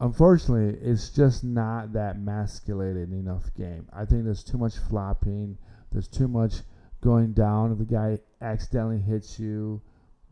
[0.00, 3.86] unfortunately, it's just not that masculated enough game.
[3.92, 5.56] I think there's too much flopping.
[5.92, 6.54] There's too much
[7.02, 7.72] going down.
[7.72, 9.80] If the guy accidentally hits you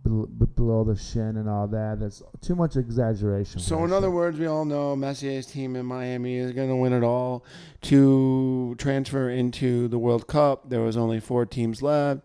[0.02, 3.60] bel- b- below the shin and all that, that's too much exaggeration.
[3.60, 6.92] So, in other words, we all know Messi's team in Miami is going to win
[6.92, 7.44] it all.
[7.82, 12.24] To transfer into the World Cup, there was only four teams left.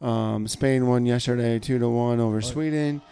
[0.00, 3.02] Um, Spain won yesterday, two to one over Sweden,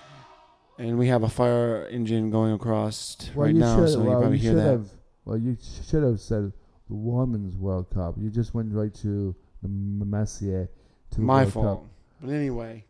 [0.78, 4.08] and we have a fire engine going across well, right you now, should, so you
[4.08, 4.70] well, probably you hear should that.
[4.70, 4.90] have.
[5.24, 5.56] Well, you
[5.88, 6.52] should have said
[6.88, 8.14] the Women's World Cup.
[8.18, 10.68] You just went right to the Messi.
[11.10, 11.80] To the My World fault.
[11.80, 11.90] Cup.
[12.22, 12.84] But anyway,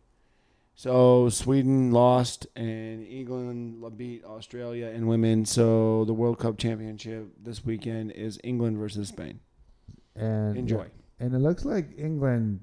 [0.74, 5.46] so Sweden lost and England beat Australia in women.
[5.46, 9.40] So the World Cup championship this weekend is England versus Spain.
[10.14, 10.87] And Enjoy.
[11.18, 12.61] And it looks like England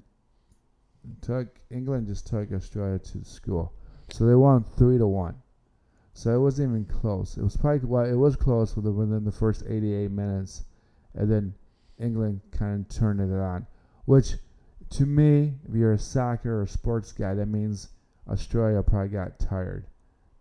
[1.22, 3.70] took England just took Australia to the score,
[4.10, 5.36] so they won three to one.
[6.12, 7.36] So it wasn't even close.
[7.36, 10.64] It was probably well, it was close within within the first 88 minutes,
[11.14, 11.54] and then
[11.98, 13.66] England kind of turned it on.
[14.04, 14.34] Which,
[14.90, 17.88] to me, if you're a soccer or sports guy, that means
[18.28, 19.86] Australia probably got tired,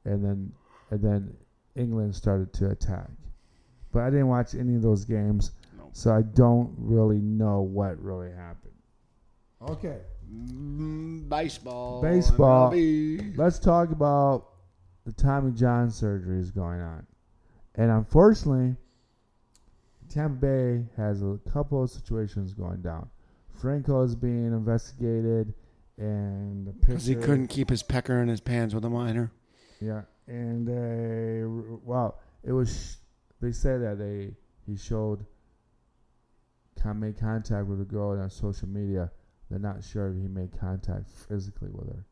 [0.05, 0.53] and then
[0.91, 1.35] and then
[1.75, 3.09] England started to attack.
[3.91, 5.51] but I didn't watch any of those games,
[5.91, 8.73] so I don't really know what really happened.
[9.61, 10.01] Okay,
[11.29, 12.01] baseball.
[12.01, 12.71] Baseball.
[12.71, 13.37] MLB.
[13.37, 14.49] let's talk about
[15.05, 17.05] the Tommy John surgery is going on,
[17.75, 18.75] and unfortunately,
[20.09, 23.09] Tampa Bay has a couple of situations going down.
[23.59, 25.53] Franco is being investigated,
[25.97, 29.31] and Because he couldn't keep his pecker in his pants with a minor.
[29.79, 31.43] Yeah, and they
[31.83, 32.97] well, it was.
[33.41, 35.25] They said that they he showed
[36.81, 39.11] con made contact with a girl on social media.
[39.49, 42.05] They're not sure if he made contact physically with her,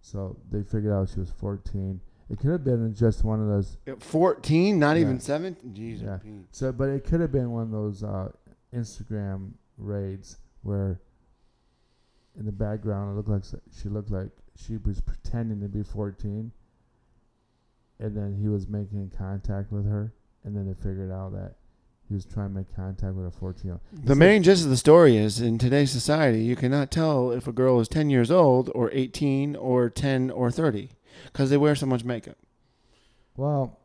[0.00, 2.00] so they figured out she was 14.
[2.30, 3.76] It could have been just one of those.
[3.98, 5.02] 14, not Yeah.
[5.02, 5.56] even 7?
[5.72, 6.04] Jesus.
[6.06, 6.16] Yeah.
[6.18, 6.46] Pete.
[6.50, 8.30] So, but it could have been one of those uh,
[8.74, 11.00] Instagram raids where,
[12.38, 16.50] in the background, it looked like she looked like she was pretending to be 14,
[17.98, 20.12] and then he was making contact with her,
[20.44, 21.56] and then they figured out that
[22.12, 24.06] he was trying to make contact with a 14 year old.
[24.06, 27.52] The main gist of the story is in today's society, you cannot tell if a
[27.52, 30.90] girl is 10 years old or 18 or 10 or 30
[31.24, 32.36] because they wear so much makeup.
[33.34, 33.78] Well,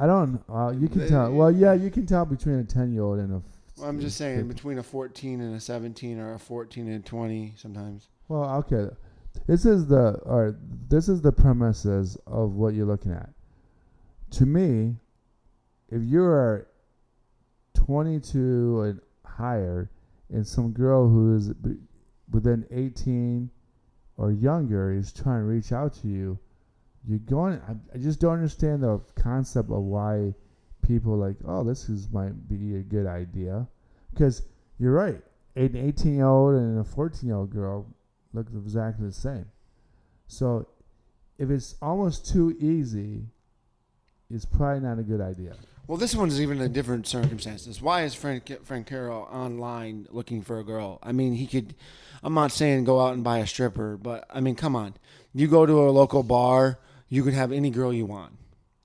[0.00, 0.42] I don't.
[0.48, 1.32] Uh, you can tell.
[1.32, 3.42] Well, yeah, you can tell between a 10 year old and a.
[3.78, 7.54] Well, I'm just saying, between a 14 and a 17 or a 14 and 20
[7.56, 8.08] sometimes.
[8.26, 8.92] Well, okay.
[9.46, 10.56] This is the or
[10.88, 13.30] this is the premises of what you're looking at.
[14.32, 14.96] To me,
[15.88, 16.66] if you are
[17.86, 19.90] 22 and higher,
[20.30, 21.52] and some girl who is
[22.30, 23.50] within 18
[24.16, 26.38] or younger is trying to reach out to you,
[27.06, 27.60] you're going.
[27.68, 30.34] I, I just don't understand the concept of why
[30.86, 33.66] people like, oh, this is might be a good idea,
[34.14, 34.42] because
[34.78, 35.20] you're right.
[35.56, 37.86] An 18 year old and a 14 year old girl
[38.32, 39.46] look exactly the same.
[40.28, 40.68] So,
[41.38, 43.26] if it's almost too easy,
[44.30, 45.54] it's probably not a good idea.
[45.92, 47.82] Well, this one's even in different circumstances.
[47.82, 50.98] Why is Frank Frank Carroll online looking for a girl?
[51.02, 51.74] I mean, he could.
[52.22, 54.94] I'm not saying go out and buy a stripper, but I mean, come on.
[55.34, 56.78] You go to a local bar,
[57.10, 58.32] you can have any girl you want,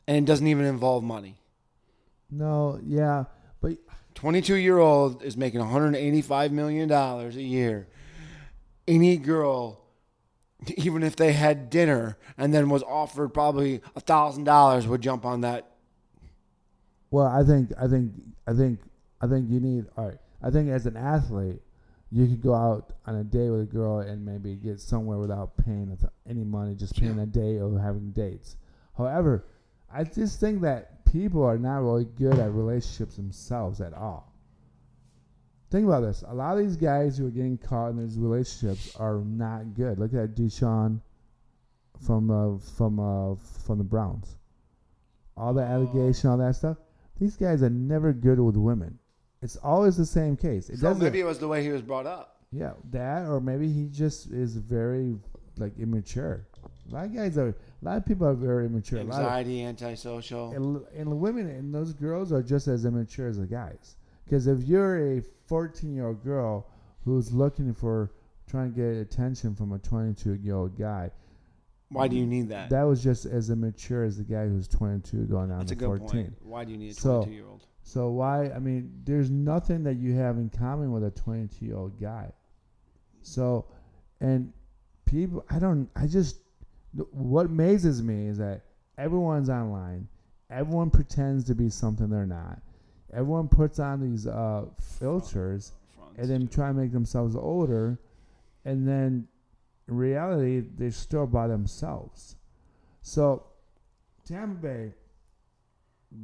[0.05, 1.37] and it doesn't even involve money.
[2.29, 3.23] No, yeah,
[3.61, 3.77] but
[4.15, 7.87] 22 year old is making 185 million dollars a year.
[8.85, 9.79] Any girl,
[10.75, 15.23] even if they had dinner and then was offered probably a thousand dollars, would jump
[15.23, 15.71] on that.
[17.11, 18.11] Well, I think, I think,
[18.47, 18.79] I think,
[19.21, 19.85] I think you need.
[19.97, 21.61] All right, I think as an athlete,
[22.11, 25.57] you could go out on a day with a girl and maybe get somewhere without
[25.57, 25.97] paying
[26.29, 27.23] any money, just paying Yeah.
[27.23, 28.55] a day of having dates.
[28.97, 29.45] However,
[29.91, 34.33] I just think that people are not really good at relationships themselves at all.
[35.69, 36.23] Think about this.
[36.27, 39.99] A lot of these guys who are getting caught in these relationships are not good.
[39.99, 41.01] Look at Deshaun
[42.05, 44.37] from uh, from uh, from the Browns.
[45.35, 46.77] All the allegation, all that stuff.
[47.19, 48.99] These guys are never good with women.
[49.41, 50.69] It's always the same case.
[50.69, 51.03] It So doesn't.
[51.03, 52.37] maybe it was the way he was brought up.
[52.51, 55.17] Yeah, that or maybe he just is very
[55.57, 56.47] like immature.
[56.89, 57.49] A lot of guys are.
[57.49, 58.99] A lot of people are very immature.
[58.99, 60.51] A lot of, Anxiety, antisocial.
[60.51, 63.97] and, and the women and those girls are just as immature as the guys.
[64.23, 66.67] Because if you're a 14 year old girl
[67.03, 68.11] who's looking for
[68.49, 71.11] trying to get attention from a 22 year old guy,
[71.89, 72.69] Why do you need that?
[72.69, 75.99] that was just as immature as the guy who's 22 going That's a to good
[75.99, 76.07] 14.
[76.09, 76.33] point.
[76.43, 77.65] Why do you need a So- 22 year old?
[77.83, 78.49] So why?
[78.49, 82.33] I mean, there's nothing that you have in common with a 22 year old guy.
[83.21, 83.65] So,
[84.19, 84.51] and
[85.05, 86.39] people, I don't, I just,
[87.11, 88.63] what amazes me is that
[88.97, 90.07] everyone's online.
[90.49, 92.61] Everyone pretends to be something they're not.
[93.13, 95.71] Everyone puts on these uh, filters
[96.17, 97.97] and then try and make themselves older,
[98.65, 99.27] and then
[99.87, 102.35] in reality, they're still by themselves.
[103.01, 103.45] So,
[104.25, 104.93] Tampa Bay,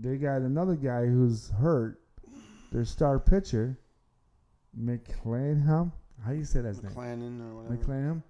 [0.02, 2.00] they got another guy who's hurt.
[2.72, 3.78] Their star pitcher,
[4.80, 5.92] McClanahan.
[6.26, 6.92] How do you say that name?
[6.92, 7.78] McClannon or whatever.
[7.78, 8.24] McClanahan,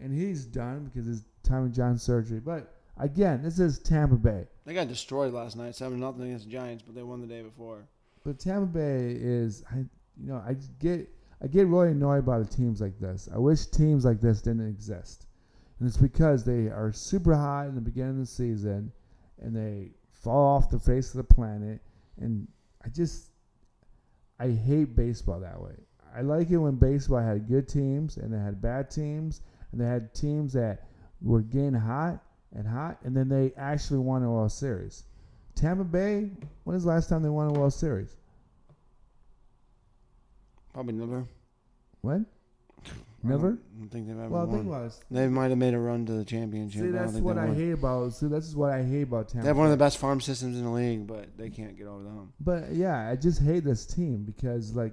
[0.00, 2.40] and he's done because it's Tommy John surgery.
[2.40, 4.46] But again, this is Tampa Bay.
[4.64, 7.42] They got destroyed last night, seven nothing against the Giants, but they won the day
[7.42, 7.86] before.
[8.24, 11.08] But Tampa Bay is, I, you know, I get,
[11.42, 13.28] I get really annoyed by the teams like this.
[13.32, 15.26] I wish teams like this didn't exist,
[15.78, 18.90] and it's because they are super hot in the beginning of the season,
[19.40, 21.80] and they fall off the face of the planet.
[22.18, 22.48] And
[22.84, 23.26] I just,
[24.40, 25.74] I hate baseball that way.
[26.16, 29.84] I like it when baseball had good teams and they had bad teams, and they
[29.84, 30.86] had teams that
[31.20, 32.22] were getting hot
[32.54, 35.04] and hot, and then they actually won a World Series.
[35.54, 36.30] Tampa Bay,
[36.64, 38.16] when is the last time they won a World Series?
[40.76, 41.24] Probably never.
[42.02, 42.26] When?
[43.22, 43.52] Never?
[43.52, 44.56] I don't think they've ever Well, won.
[44.56, 44.98] think about it.
[45.10, 46.82] They might have made a run to the championship.
[46.82, 47.54] See, I don't that's think what they I won.
[47.56, 48.12] hate about.
[48.12, 49.44] See, this is what I hate about Tampa.
[49.44, 51.86] They have one of the best farm systems in the league, but they can't get
[51.86, 52.34] over the hump.
[52.40, 54.92] But yeah, I just hate this team because like,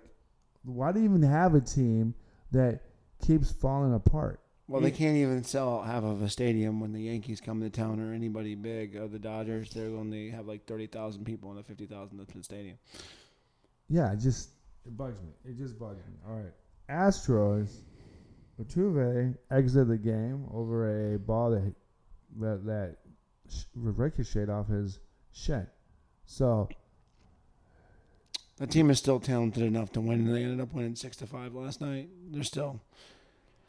[0.63, 2.15] why do you even have a team
[2.52, 2.80] that
[3.22, 4.39] keeps falling apart?
[4.69, 7.69] Well, they can't even sell out half of a stadium when the Yankees come to
[7.69, 9.69] town or anybody big or the Dodgers.
[9.72, 12.78] They're only have like thirty thousand people in a fifty thousand stadium.
[13.89, 14.50] Yeah, it just
[14.86, 15.30] it bugs me.
[15.46, 16.13] It just bugs me.
[16.28, 16.54] All right,
[16.89, 17.69] Astros.
[18.62, 21.74] Altuve exited the game over a ball that
[22.39, 22.98] that, that
[23.50, 25.00] sh- ricocheted off his
[25.32, 25.67] shed.
[26.26, 26.69] So
[28.58, 31.54] The team is still talented enough to win, they ended up winning six to five
[31.56, 32.10] last night.
[32.32, 32.80] They're still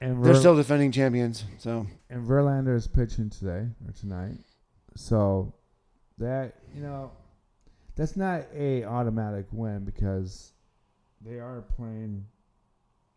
[0.00, 1.44] and they're still defending champions.
[1.58, 4.36] So and Verlander is pitching today or tonight.
[4.96, 5.54] So
[6.18, 7.10] that you know,
[7.96, 10.52] that's not a automatic win because
[11.24, 12.26] they are playing.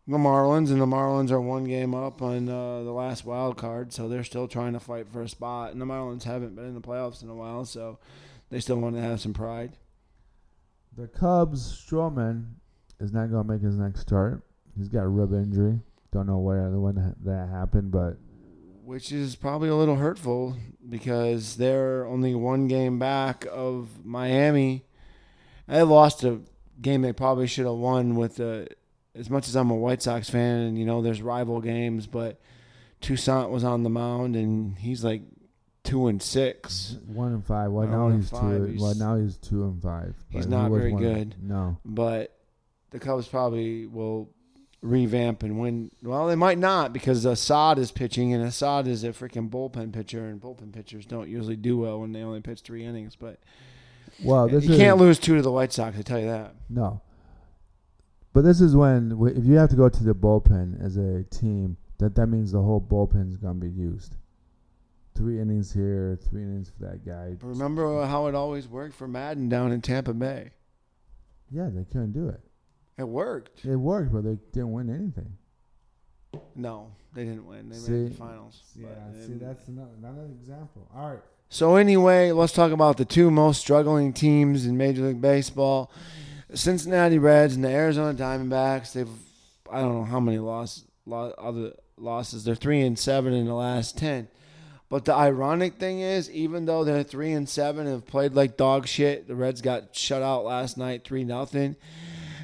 [0.06, 3.92] the Marlins and the Marlins are one game up on uh, the last wild card,
[3.92, 5.72] so they're still trying to fight for a spot.
[5.72, 7.98] And the Marlins haven't been in the playoffs in a while, so
[8.50, 9.76] they still want to have some pride.
[10.96, 12.54] The Cubs Stroman
[12.98, 14.42] is not going to make his next start.
[14.76, 15.80] He's got a rib injury.
[16.12, 18.16] Don't know where when that happened, but
[18.84, 20.56] which is probably a little hurtful
[20.88, 24.86] because they're only one game back of Miami.
[25.66, 26.40] They lost a
[26.80, 28.68] game they probably should have won with the.
[29.14, 32.40] As much as I'm a White Sox fan, and you know there's rival games, but
[33.00, 35.22] Toussaint was on the mound and he's like
[35.82, 36.96] two and six.
[37.06, 37.70] one and five.
[37.72, 38.64] Well, now he's five, two.
[38.66, 40.14] he's- well, now he's two and five.
[40.30, 41.34] He's but he not very good.
[41.42, 42.36] No, But
[42.90, 44.30] the Cubs probably will
[44.82, 45.90] revamp and win.
[46.02, 50.26] Well, they might not because Assad is pitching, and Assad is a freaking bullpen pitcher,
[50.26, 53.16] and bullpen pitchers don't usually do well when they only pitch three innings.
[53.16, 53.40] But
[54.22, 55.96] well, this you is can't lose two to the White Sox.
[55.98, 56.54] I tell you that.
[56.68, 57.00] no.
[58.34, 61.76] But this is when if you have to go to the bullpen as a team,
[61.98, 64.16] that that means the whole bullpen is going to be used.
[65.16, 67.36] Three innings here, three innings for that guy.
[67.42, 70.52] Remember how it always worked for Maddon down in Tampa Bay.
[71.50, 72.40] Yeah, they couldn't do it.
[72.98, 73.64] It worked.
[73.64, 75.32] It worked, but they didn't win anything.
[76.54, 77.68] No, they didn't win.
[77.70, 77.92] They See?
[77.92, 78.62] made the finals.
[78.76, 78.86] Yeah,
[79.26, 80.88] see, that's another, another example.
[80.94, 81.22] All right.
[81.50, 85.90] So anyway, let's talk about the two most struggling teams in Major League Baseball:
[86.52, 88.92] Cincinnati Reds and the Arizona Diamondbacks.
[88.92, 89.08] They've
[89.70, 92.44] I don't know how many loss, lo- other losses.
[92.44, 94.28] They're three and seven in the last ten.
[94.90, 98.56] But the ironic thing is, even though they're three and seven and have played like
[98.56, 101.76] dog shit, the Reds got shut out last night, three nothing.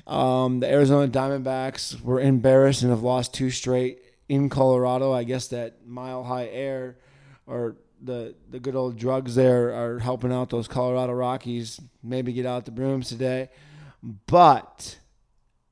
[0.06, 5.12] Um, the Arizona Diamondbacks were embarrassed and have lost two straight in Colorado.
[5.12, 6.96] I guess that mile high air
[7.46, 11.80] or the the good old drugs there are helping out those Colorado Rockies.
[12.02, 13.48] Maybe get out the brooms today,
[14.26, 14.98] but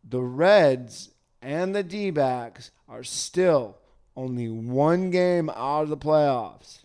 [0.09, 3.79] the Reds and the D-backs are still
[4.16, 6.85] only one game out of the playoffs.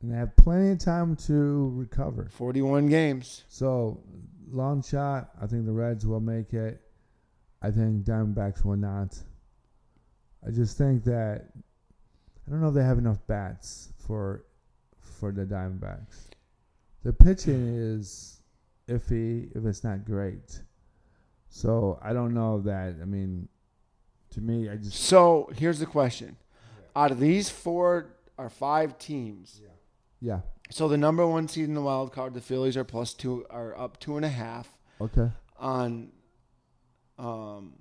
[0.00, 2.28] And they have plenty of time to recover.
[2.30, 3.44] Forty-one games.
[3.48, 4.02] So,
[4.50, 5.30] long shot.
[5.40, 6.80] I think the Reds will make it.
[7.62, 9.16] I think Diamondbacks will not.
[10.44, 11.46] I just think that
[12.46, 14.44] I don't know if they have enough bats for
[15.22, 16.30] for the Diamondbacks.
[17.04, 18.42] The pitching is
[18.88, 20.60] iffy if it's not great.
[21.48, 22.96] So I don't know that.
[23.00, 23.48] I mean,
[24.30, 26.36] to me, I just So here's the question:
[26.96, 30.32] Out of these four or five teams, yeah.
[30.32, 30.40] yeah.
[30.70, 33.78] so the number one seed in the wild card, the Phillies are plus two, are
[33.78, 34.76] up two and a half.
[35.00, 35.30] Okay.
[35.56, 36.10] on
[37.16, 37.74] um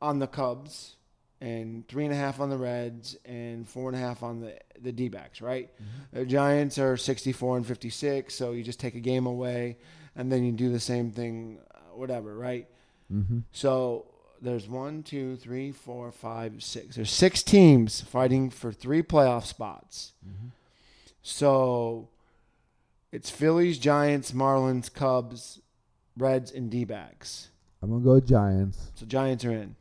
[0.00, 0.96] on the Cubs
[1.40, 4.56] and three and a half on the Reds and four and a half on the
[4.80, 5.70] the D backs, right?
[6.12, 9.76] The Giants are sixty four and fifty six, so you just take a game away
[10.16, 12.68] and then you do the same thing, uh, whatever, right?
[13.12, 13.40] Mm-hmm.
[13.52, 14.06] So
[14.40, 16.96] there's one, two, three, four, five, six.
[16.96, 20.12] There's six teams fighting for three playoff spots.
[21.22, 22.08] So
[23.10, 25.60] it's Phillies, Giants, Marlins, Cubs,
[26.16, 27.48] Reds, and D backs.
[27.82, 29.76] I'm gonna go Giants, So Giants are in.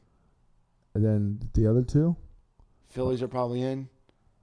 [0.94, 2.16] And then the other two.
[2.90, 3.90] Phillies are probably in.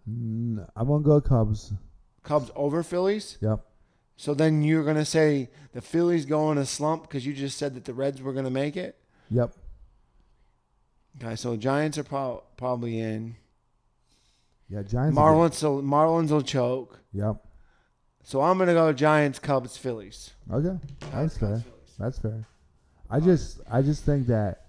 [0.09, 1.73] Mm, I'm gonna go Cubs.
[2.23, 3.39] Cubs over Phillies.
[3.41, 3.61] Yep.
[4.17, 7.75] So then you're gonna say the Phillies go in a slump because you just said
[7.75, 8.99] that the Reds were gonna make it.
[9.31, 9.53] Yep.
[11.23, 13.37] Okay, so Giants are pro- probably in.
[14.69, 14.83] Yeah.
[14.83, 15.17] Giants.
[15.17, 17.01] Marlins, will, Marlins will choke.
[17.13, 17.37] Yep.
[18.23, 20.33] So I'm gonna go Giants, Cubs, Phillies.
[20.53, 20.79] Okay.
[21.13, 21.65] That's fair.
[21.98, 22.46] That's fair.
[23.11, 24.60] I just I just think that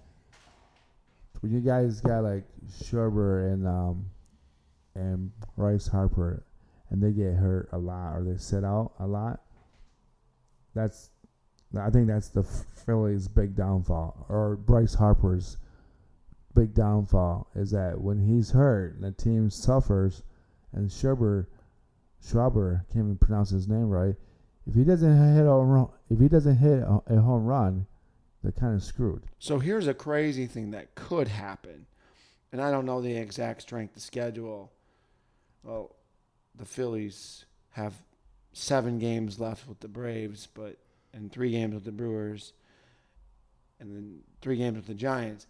[1.42, 4.06] when you guys got like Scherber and um
[4.94, 6.46] and Bryce Harper
[6.90, 9.40] and they get hurt a lot or they sit out a lot,
[10.74, 11.10] that's
[11.78, 15.58] I think that's the Phillies' big downfall or Bryce Harper's
[16.54, 20.22] big downfall is that when he's hurt, the team suffers,
[20.72, 21.46] and Scherber,
[22.22, 24.14] Schwaber, can't even pronounce his name right.
[24.66, 27.86] If he doesn't hit a ro- if he doesn't hit a, a home run,
[28.42, 29.22] they're kind of screwed.
[29.38, 31.86] So here's a crazy thing that could happen,
[32.50, 34.72] and I don't know the exact strength of schedule.
[35.62, 35.94] Well,
[36.54, 37.94] the Phillies have
[38.52, 40.78] seven games left with the Braves, but
[41.14, 42.52] and three games with the Brewers,
[43.78, 45.46] and then three games with the Giants.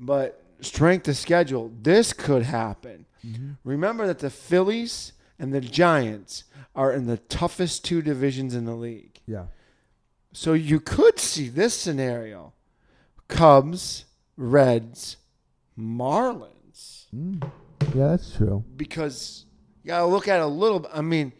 [0.00, 3.06] But strength of schedule, this could happen.
[3.26, 3.52] Mm-hmm.
[3.64, 8.74] Remember that the Phillies and the Giants are in the toughest two divisions in the
[8.74, 9.20] league.
[9.26, 9.46] Yeah,
[10.34, 12.52] So you could see this scenario
[13.28, 14.04] Cubs,
[14.36, 15.16] Reds,
[15.78, 17.06] Marlins.
[17.14, 17.40] mm.
[17.94, 18.64] yeah, that's true.
[18.76, 19.46] Because
[19.82, 20.90] you got to look at it a little bit.
[20.92, 21.32] I mean,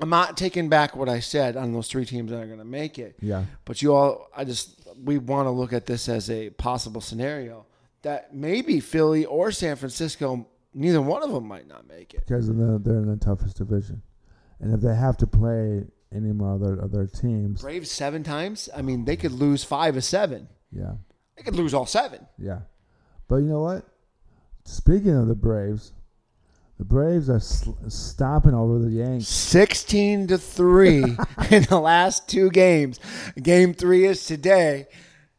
[0.00, 2.64] I'm not taking back what I said on those three teams that are going to
[2.64, 3.16] make it.
[3.20, 7.00] Yeah, But you all, I just, we want to look at this as a possible
[7.00, 7.64] scenario
[8.02, 12.20] that maybe Philly or San Francisco, neither one of them might not make it.
[12.26, 14.02] because they're in the toughest division,
[14.60, 15.84] and if they have to play
[16.14, 18.68] any more other other teams, Braves seven times.
[18.76, 20.48] I mean, they could lose five of seven.
[20.72, 20.92] yeah,
[21.36, 22.26] They could lose all seven.
[22.38, 22.60] yeah.
[23.28, 23.84] But you know what?
[24.64, 25.92] Speaking of the Braves,
[26.78, 29.28] the Braves are sl- stomping over the Yankees.
[29.28, 31.02] 16 to 3
[31.50, 33.00] in the last two games.
[33.42, 34.86] Game three is today.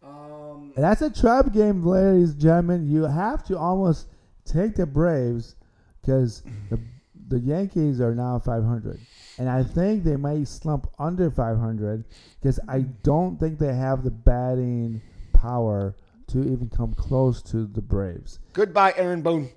[0.03, 2.87] Um, that's a trap game, ladies and gentlemen.
[2.89, 4.07] You have to almost
[4.45, 5.55] take the Braves
[6.01, 6.79] because the
[7.27, 8.99] the Yankees are now 500,
[9.37, 12.05] and I think they might slump under 500
[12.41, 15.01] because I don't think they have the batting
[15.33, 15.95] power
[16.27, 18.39] to even come close to the Braves.
[18.53, 19.49] goodbye, Aaron Boone.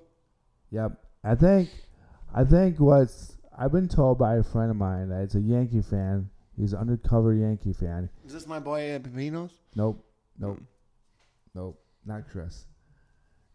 [0.71, 0.93] Yep,
[1.23, 1.69] I think
[2.33, 5.81] I think what's I've been told by a friend of mine that it's a Yankee
[5.81, 6.29] fan.
[6.57, 8.09] He's an undercover Yankee fan.
[8.25, 9.51] Is this my boy uh, Pepinos?
[9.75, 10.03] Nope.
[10.39, 10.59] Nope.
[11.53, 11.79] Nope.
[12.05, 12.65] Not Chris.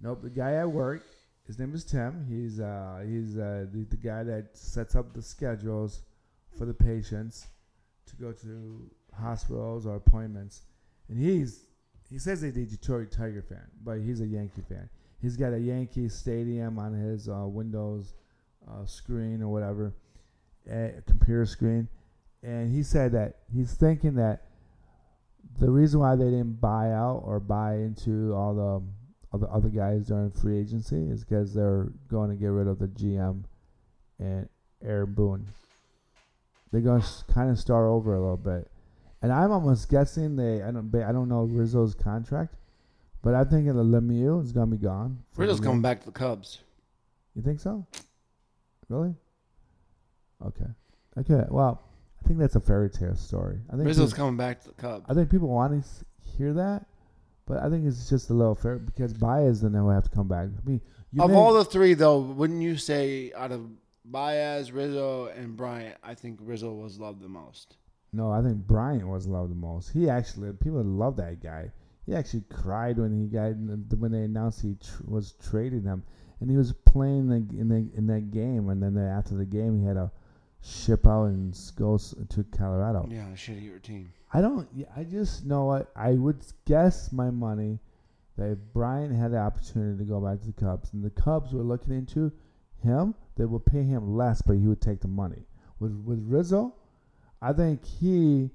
[0.01, 0.23] Nope.
[0.23, 1.03] The guy at work.
[1.47, 2.27] His name is Tim.
[2.29, 6.03] He's uh he's uh the, the guy that sets up the schedules
[6.59, 7.47] for the patients
[8.07, 10.63] to go to hospitals or appointments.
[11.09, 11.67] And he's
[12.11, 14.89] he says he's a Detroit Tiger fan, but he's a Yankee fan.
[15.23, 18.15] He's got a Yankee stadium on his uh, Windows
[18.69, 19.95] uh, screen or whatever,
[20.71, 21.89] a computer screen,
[22.43, 24.43] and he said that he's thinking that
[25.59, 28.83] the reason why they didn't buy out or buy into all the
[29.37, 32.89] other other guys during free agency is because they're going to get rid of the
[32.89, 33.45] GM
[34.19, 34.49] and
[34.85, 35.47] Aaron Boone.
[36.73, 38.71] They're going to kind of start over a little bit,
[39.23, 40.63] and I'm almost guessing they.
[40.63, 40.95] I don't.
[40.95, 42.55] I don't know Rizzo's contract,
[43.23, 45.23] but I'm thinking the LeMahieu is going to be gone.
[45.37, 46.61] Rizzo's coming back to the Cubs.
[47.35, 47.87] You think so?
[48.89, 49.15] Really?
[50.45, 50.65] Okay.
[51.19, 51.45] Okay.
[51.49, 51.83] Well,
[52.23, 53.61] I think that's a fairy tale story.
[53.69, 55.07] I think Rizzo's people- coming back to the Cubs.
[55.09, 55.89] I think people want to
[56.37, 56.87] hear that,
[57.47, 60.29] but I think it's just a little fair because Baez then will have to come
[60.29, 60.49] back.
[60.49, 60.81] I mean,
[61.13, 63.67] you of name- all the three, though, wouldn't you say out of
[64.05, 67.77] Baez, Rizzo, and Bryant, I think Rizzo was loved the most?
[68.13, 69.91] no, I think Bryant was loved the most.
[69.93, 71.71] He actually people love that guy.
[72.07, 73.57] He actually cried when he got
[73.99, 76.03] when they announced he tr- was trading him,
[76.41, 78.69] and he was playing the, in the in that game.
[78.69, 80.11] And then the, after the game, he had to
[80.67, 83.09] ship out and go to Colorado.
[83.11, 84.13] Yeah, shittier team.
[84.33, 84.69] I don't.
[84.97, 87.79] I just know what I would guess my money
[88.37, 91.53] that if Bryant had the opportunity to go back to the Cubs and the Cubs
[91.53, 92.33] were looking into
[92.83, 95.47] him, they would pay him less, but he would take the money.
[95.79, 96.75] With with Rizzo,
[97.41, 98.51] I think he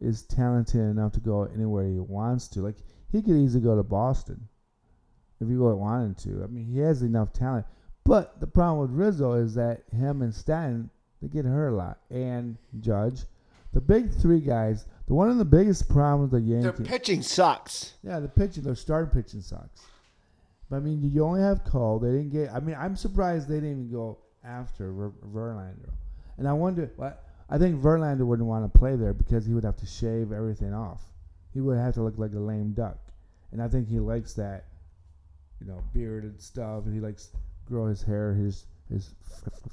[0.00, 2.60] is talented enough to go anywhere he wants to.
[2.60, 2.76] Like
[3.10, 4.48] he could easily go to Boston
[5.40, 6.44] if he really wanted to.
[6.44, 7.66] I mean, he has enough talent.
[8.04, 10.90] But the problem with Rizzo is that him and Stanton
[11.22, 13.22] they get hurt a lot, and Judge.
[13.74, 16.62] The big three guys, the one of the biggest problems the Yankees.
[16.62, 17.94] Their pitching sucks.
[18.02, 19.82] Yeah, the pitching, their starting pitching sucks.
[20.70, 21.98] But I mean, you only have Cole.
[21.98, 22.50] They didn't get.
[22.52, 25.90] I mean, I'm surprised they didn't even go after Ver, Verlander.
[26.38, 26.90] And I wonder.
[26.96, 30.32] What I think Verlander wouldn't want to play there because he would have to shave
[30.32, 31.02] everything off.
[31.54, 32.98] He would have to look like a lame duck.
[33.52, 34.66] And I think he likes that,
[35.60, 36.84] you know, bearded stuff.
[36.84, 37.30] And he likes
[37.66, 39.14] grow his hair, his his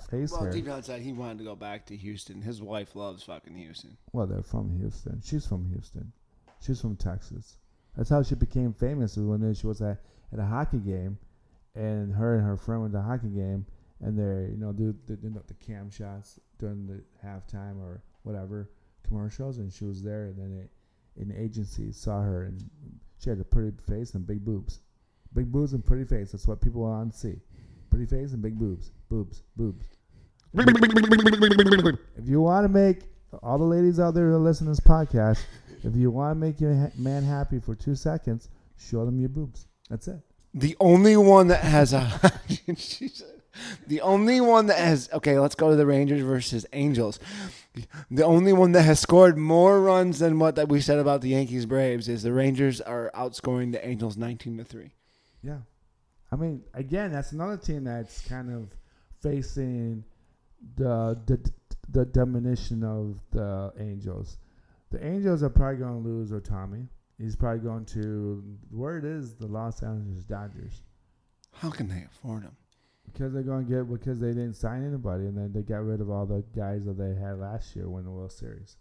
[0.09, 0.51] face Well, hair.
[0.51, 2.41] deep down inside, he wanted to go back to Houston.
[2.41, 3.97] His wife loves fucking Houston.
[4.13, 5.21] Well, they're from Houston.
[5.23, 6.11] She's from Houston.
[6.61, 7.57] She's from Texas.
[7.95, 9.15] That's how she became famous.
[9.15, 10.01] Was when she was at,
[10.33, 11.17] at a hockey game,
[11.75, 13.65] and her and her friend went to a hockey game,
[14.01, 18.69] and they're you know do the, the, the cam shots during the halftime or whatever
[19.07, 22.63] commercials, and she was there, and then it, an agency saw her, and
[23.19, 24.81] she had a pretty face and big boobs,
[25.33, 26.31] big boobs and pretty face.
[26.31, 27.39] That's what people want to see,
[27.95, 29.85] pretty face and big boobs, boobs, boobs.
[30.53, 33.03] If you want to make
[33.41, 35.41] all the ladies out there who listen to this podcast,
[35.83, 39.29] if you want to make your ha- man happy for two seconds, show them your
[39.29, 39.67] boobs.
[39.89, 40.19] That's it.
[40.53, 42.31] The only one that has a.
[43.87, 45.07] The only one that has.
[45.13, 47.21] Okay, let's go to the Rangers versus Angels.
[48.11, 51.29] The only one that has scored more runs than what that we said about the
[51.29, 54.91] Yankees Braves is the Rangers are outscoring the Angels 19 to 3.
[55.41, 55.59] Yeah.
[56.35, 58.75] I mean, again, that's another team that's kind of
[59.21, 60.03] facing
[60.75, 61.51] the the,
[61.89, 64.37] the diminution of the Angels.
[64.91, 66.89] The Angels are probably going to lose Ohtani.
[67.17, 70.81] He's probably going to where it is the Los Angeles Dodgers
[71.53, 72.57] How can they afford him?
[73.05, 76.01] because they're going to get because they didn't sign anybody and then they got rid
[76.01, 78.75] of all the guys that they had last year when the World Series.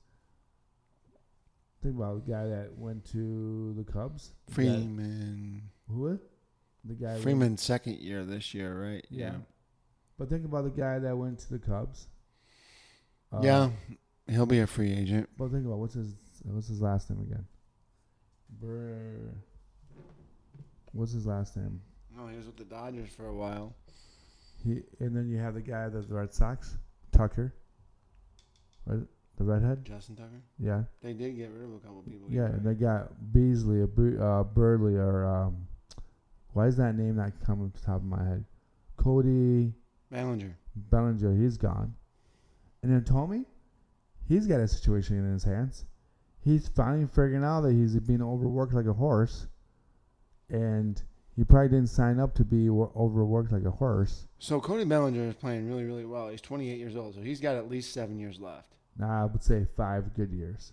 [1.85, 4.33] Think about the guy that went to the Cubs.
[4.51, 5.63] Freeman.
[5.89, 6.19] Who?
[6.85, 7.19] The guy.
[7.19, 9.07] Freeman's second year this year, right?
[9.11, 9.35] Yeah.
[10.19, 12.07] But think about the guy that went to the Cubs.
[13.33, 13.71] Uh, Yeah.
[14.29, 15.29] He'll be a free agent.
[15.37, 16.15] But think about what's his
[16.45, 17.45] what's his last name again?
[18.61, 19.35] Burr.
[20.93, 21.81] What's his last name?
[22.17, 23.75] No, he was with the Dodgers for a while.
[24.65, 26.77] He and then you have the guy that's the Red Sox,
[27.13, 27.55] Tucker.
[28.87, 29.01] Right,
[29.37, 29.85] the redhead.
[29.85, 30.41] Justin Tucker.
[30.59, 32.29] Yeah, They did get rid of a couple people.
[32.31, 32.47] yeah.
[32.47, 35.67] And they got Beasley, or Bu- uh, Burley, or um,
[36.55, 38.45] why is that name not coming to the top of my head?
[38.97, 39.73] Cody
[40.11, 40.57] Ballinger.
[40.77, 41.95] Bellinger, he's gone.
[42.83, 43.45] And then Tommy,
[44.29, 45.85] he's got a situation in his hands.
[46.41, 49.49] He's finally figuring out that he's being overworked like a horse,
[50.49, 51.03] and
[51.35, 54.27] he probably didn't sign up to be overworked like a horse.
[54.39, 56.29] So Cody Bellinger is playing really, really well.
[56.29, 58.75] He's 28 years old, so he's got at least seven years left.
[58.97, 60.73] Nah, I would say five good years.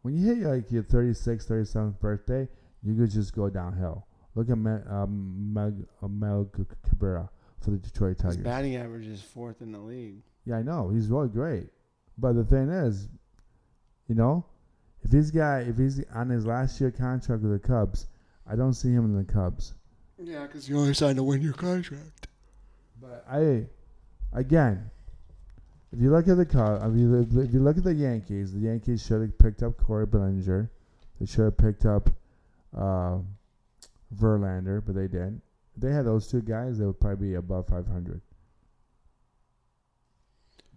[0.00, 2.48] When you hit like your 36th, 37th birthday,
[2.82, 4.06] you could just go downhill.
[4.38, 6.48] Look at um, Meg, uh, Mel
[6.88, 7.28] Cabrera
[7.60, 8.36] for the Detroit Tigers.
[8.36, 10.22] His batting average is fourth in the league.
[10.44, 11.66] Yeah, I know he's really great,
[12.18, 13.08] but the thing is,
[14.06, 14.44] you know,
[15.02, 18.06] if he's got if he's on his last year contract with the Cubs,
[18.48, 19.74] I don't see him in the Cubs.
[20.22, 22.28] Yeah, because you only signed a one-year contract.
[23.02, 23.66] But I,
[24.32, 24.88] again,
[25.92, 28.60] if you look at the Cubs, if you, if you look at the Yankees, the
[28.60, 30.70] Yankees should have picked up Corey Bellinger.
[31.18, 32.08] They should have picked up
[32.76, 33.18] uh,
[34.14, 35.42] Verlander, but they didn't.
[35.76, 38.20] If they had those two guys, they would probably be above 500.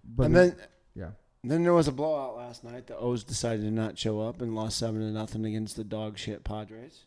[0.03, 0.55] But and then,
[0.95, 1.11] yeah.
[1.43, 2.88] then there was a blowout last night.
[2.88, 6.17] The O's decided to not show up and lost seven to nothing against the dog
[6.17, 7.05] shit Padres.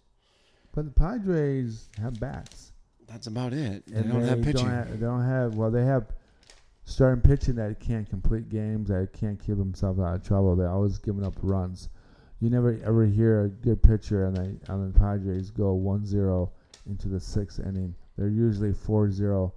[0.72, 2.72] But the Padres have bats.
[3.06, 3.86] That's about it.
[3.86, 4.66] They And don't have pitching.
[4.66, 5.54] Don't have, they don't have.
[5.54, 6.06] Well, they have
[6.84, 10.56] starting pitching that can't complete games, that can't keep themselves out of trouble.
[10.56, 11.88] They're always giving up runs.
[12.44, 16.50] You never ever hear a good pitcher on the on the Padres go 1-0
[16.86, 17.94] into the sixth inning.
[18.18, 19.50] They're usually 4-0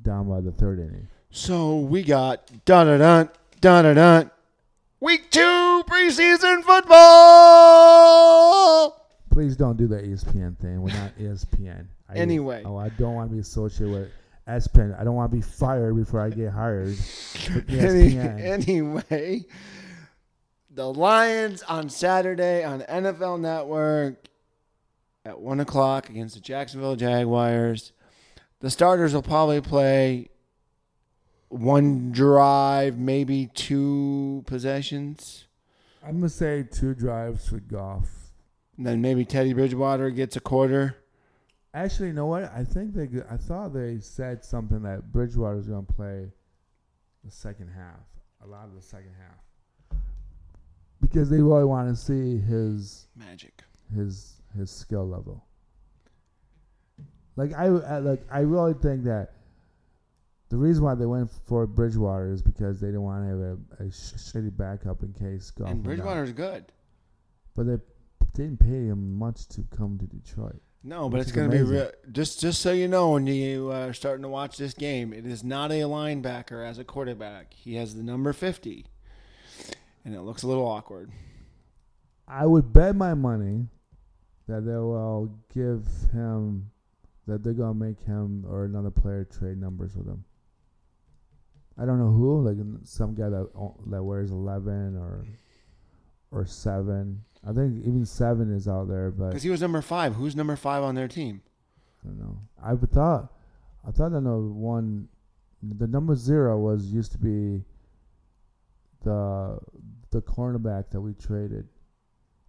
[0.00, 1.06] down by the third inning.
[1.28, 2.96] So we got da da
[3.60, 4.24] da da da.
[5.00, 6.62] Week two preseason
[7.74, 9.06] football.
[9.30, 10.80] Please don't do the ESPN thing.
[10.80, 11.88] We're not ESPN.
[12.08, 12.62] I, Anyway.
[12.64, 14.08] oh, I don't want to be associated with
[14.48, 14.98] ESPN.
[14.98, 16.96] I don't want to be fired before I get hired.
[17.68, 19.44] Any, anyway,
[20.74, 24.26] the Lions on Saturday on NFL Network
[25.24, 27.92] at one o'clock against the Jacksonville Jaguars.
[28.60, 30.30] The starters will probably play
[31.48, 35.46] one drive, maybe two possessions.
[36.04, 38.08] I'm gonna say two drives for Goff.
[38.76, 40.96] And then maybe Teddy Bridgewater gets a quarter.
[41.72, 42.44] Actually, you know what?
[42.52, 43.08] I think they.
[43.30, 46.32] I thought they said something that Bridgewater's gonna play
[47.24, 48.00] the second half,
[48.42, 49.43] a lot of the second half,
[51.08, 53.62] because they really want to see his Magic.
[53.94, 55.44] his his skill level.
[57.36, 59.32] Like I, I like I really think that
[60.50, 63.84] the reason why they went for Bridgewater is because they didn't want to have a,
[63.84, 65.70] a sh- shitty backup in case Goff.
[65.70, 66.34] And went out.
[66.36, 66.72] Good.
[67.56, 67.78] but they
[68.34, 70.60] didn't pay him much to come to Detroit.
[70.86, 71.90] No, but it's going to be real.
[72.12, 75.42] Just, just so you know, when you are starting to watch this game, it is
[75.42, 77.54] not a linebacker as a quarterback.
[77.54, 78.84] He has the number fifty,
[80.04, 81.10] and it looks a little awkward.
[82.26, 83.66] I would bet my money
[84.48, 86.70] that they will give him
[87.26, 90.24] that they're gonna make him or another player trade numbers with him.
[91.78, 93.48] I don't know who, like some guy that
[93.86, 95.24] that wears eleven or
[96.30, 97.24] or seven.
[97.46, 100.14] I think even seven is out there, but Because he was number five.
[100.14, 101.42] Who's number five on their team?
[102.02, 102.38] I don't know.
[102.62, 103.32] I thought
[103.86, 105.08] I thought I know one.
[105.62, 107.64] The number zero was used to be
[109.02, 109.58] the
[110.14, 111.66] the cornerback that we traded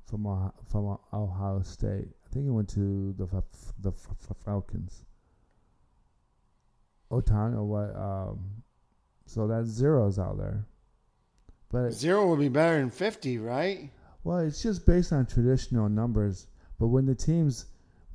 [0.08, 2.08] from Ohio, from Ohio State.
[2.24, 3.44] I think he went to the
[3.82, 3.92] the
[4.46, 5.04] Falcons.
[7.12, 7.96] Otani or what?
[7.96, 8.40] Um,
[9.26, 10.68] so that zero's out there.
[11.72, 13.90] But Zero would be better than fifty, right?
[14.24, 16.46] well, it's just based on traditional numbers.
[16.80, 17.66] But when the teams,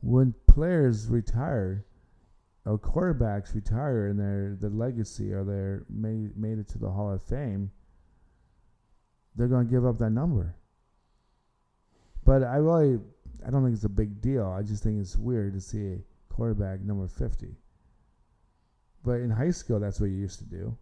[0.01, 1.85] when players retire
[2.65, 7.13] or quarterbacks retire and their the legacy or they're made made it to the Hall
[7.13, 7.73] of Fame,
[9.37, 10.57] they're gonna give up that number.
[12.25, 13.01] But I really
[13.47, 14.47] I don't think it's a big deal.
[14.47, 17.57] I just think it's weird to see a quarterback number fifty.
[19.05, 20.77] But in high school that's what you used to do.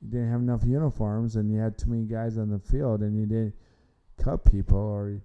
[0.00, 3.18] You didn't have enough uniforms and you had too many guys on the field and
[3.18, 3.54] you didn't
[4.22, 5.20] cut people or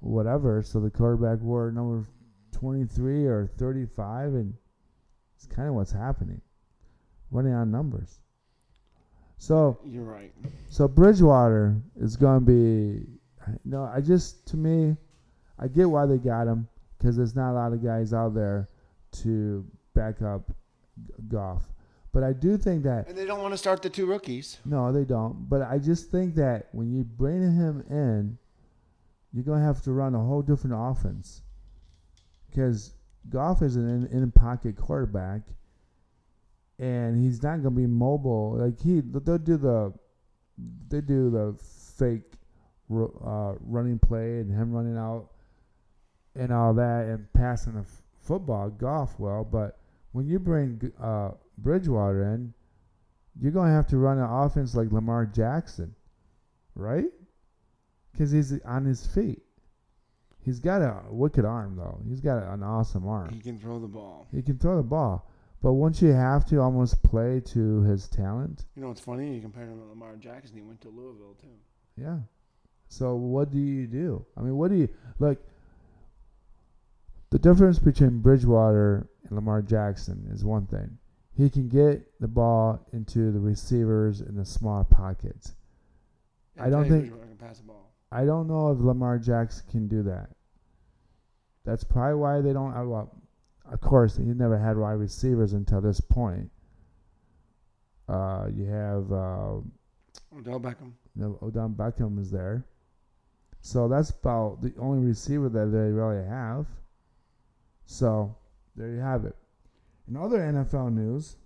[0.00, 2.06] whatever, so the quarterback wore number
[2.52, 4.54] 23 or 35, and
[5.36, 6.40] it's kind of what's happening.
[7.30, 8.20] Running on numbers.
[9.44, 10.32] So You're right.
[10.70, 13.06] so Bridgewater is going to be.
[13.66, 14.96] No, I just to me,
[15.58, 16.66] I get why they got him
[16.96, 18.70] because there's not a lot of guys out there
[19.22, 20.50] to back up
[21.28, 21.62] Goff.
[22.12, 24.60] But I do think that And they don't want to start the two rookies.
[24.64, 25.46] no, they don't.
[25.46, 28.38] But I just think that when you bring him in,
[29.34, 31.42] you're gonna have to run a whole different offense.
[32.48, 32.94] Because
[33.28, 35.42] Goff is an in, in pocket quarterback,
[36.84, 38.56] and he's not gonna be mobile.
[38.58, 39.92] Like he, they'll do the,
[40.88, 41.56] they do the
[41.98, 42.32] fake,
[42.92, 45.30] uh, running play and him running out,
[46.34, 48.68] and all that, and passing the f- football.
[48.68, 49.44] Goff well.
[49.44, 49.78] but
[50.12, 52.52] when you bring uh, Bridgewater in,
[53.40, 55.94] you're going to have to run an offense like Lamar Jackson,
[56.76, 57.10] right?
[58.12, 59.42] Because he's on his feet.
[60.44, 62.00] He's got a wicked arm, though.
[62.06, 63.30] He's got an awesome arm.
[63.32, 64.28] He can throw the ball.
[64.32, 65.28] He can throw the ball.
[65.64, 69.34] But once you have to almost play to his talent, You know what's funny?
[69.34, 70.54] You compare him to Lamar Jackson.
[70.56, 71.56] He went to Louisville too.
[71.96, 72.18] yeah.
[72.88, 74.26] So what do you do?
[74.36, 75.38] I mean, what do you like?
[77.30, 80.98] The difference between Bridgewater and Lamar Jackson is one thing.
[81.34, 85.54] He can get the ball into the receivers in the small pockets.
[86.60, 87.90] I don't think- can pass the ball.
[88.12, 90.28] I don't know if Lamar Jackson can do that.
[91.64, 92.74] That's probably why they don't.
[92.76, 93.10] uh, Well,
[93.70, 96.50] of course, he never had wide receivers until this point.
[98.08, 99.56] Uh, you have uh,
[100.36, 100.92] Odell Beckham.
[101.16, 102.64] no, Odell Beckham is there,
[103.62, 106.66] so that's about the only receiver that they really have.
[107.86, 108.36] So
[108.76, 109.34] there you have it.
[110.06, 111.36] In other NFL news,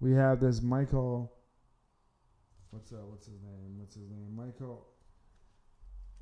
[0.00, 1.30] we have this Michael.
[2.70, 3.78] What's uh, what's his name?
[3.78, 4.34] What's his name?
[4.34, 4.86] Michael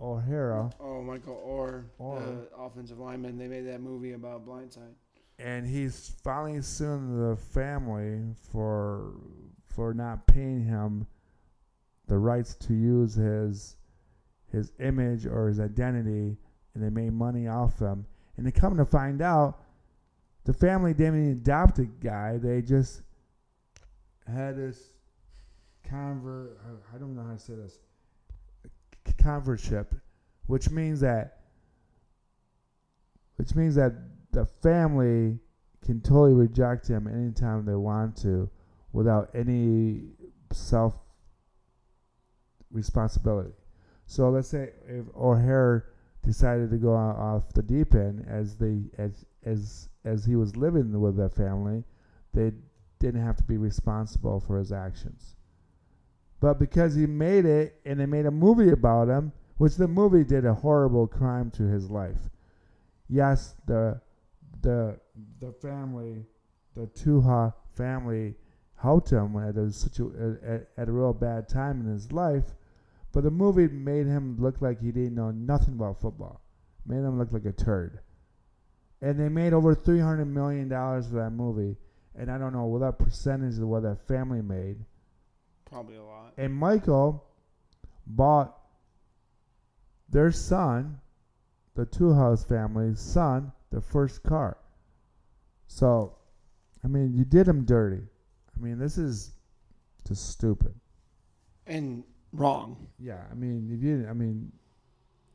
[0.00, 0.70] O'Hara.
[0.78, 2.48] Oh, Michael Oher, Oher.
[2.50, 3.38] the offensive lineman.
[3.38, 4.94] They made that movie about Blindside.
[5.38, 9.12] and he's finally suing the family for
[9.66, 11.06] for not paying him
[12.06, 13.76] the rights to use his
[14.52, 16.36] his image or his identity,
[16.74, 18.06] and they made money off him.
[18.36, 19.60] And they come to find out,
[20.44, 23.02] the family didn't even adopt the guy; they just
[24.26, 24.92] had this
[25.84, 26.58] convert.
[26.94, 27.78] I don't know how to say this.
[29.18, 29.94] Convertship,
[30.46, 31.38] which means that
[33.36, 33.92] which means that
[34.32, 35.38] the family
[35.84, 38.50] can totally reject him anytime they want to
[38.92, 40.02] without any
[40.52, 40.94] self
[42.70, 43.52] responsibility.
[44.06, 45.86] So let's say if O'Hare
[46.22, 50.98] decided to go off the deep end as they as as as he was living
[51.00, 51.84] with that family,
[52.32, 52.52] they
[52.98, 55.35] didn't have to be responsible for his actions.
[56.40, 60.24] But because he made it and they made a movie about him, which the movie
[60.24, 62.28] did a horrible crime to his life.
[63.08, 64.00] Yes, the
[64.62, 64.98] the
[65.40, 66.24] the family,
[66.74, 68.34] the Tuohy family,
[68.76, 72.54] helped him at a situ- at, at a real bad time in his life,
[73.12, 76.42] but the movie made him look like he didn't know nothing about football,
[76.84, 78.00] made him look like a turd,
[79.00, 81.76] and they made over three hundred million dollars for that movie,
[82.14, 84.84] and I don't know what that percentage of what that family made,
[85.70, 86.32] Probably a lot.
[86.36, 87.24] and Michael
[88.06, 88.56] bought
[90.08, 90.98] their son,
[91.74, 94.56] the Two House family's son, the first car.
[95.66, 96.14] So,
[96.84, 98.02] I mean, you did him dirty.
[98.56, 99.32] I mean, this is
[100.06, 100.74] just stupid.
[101.66, 102.86] And wrong.
[102.98, 104.52] Yeah, I mean, if you, I mean,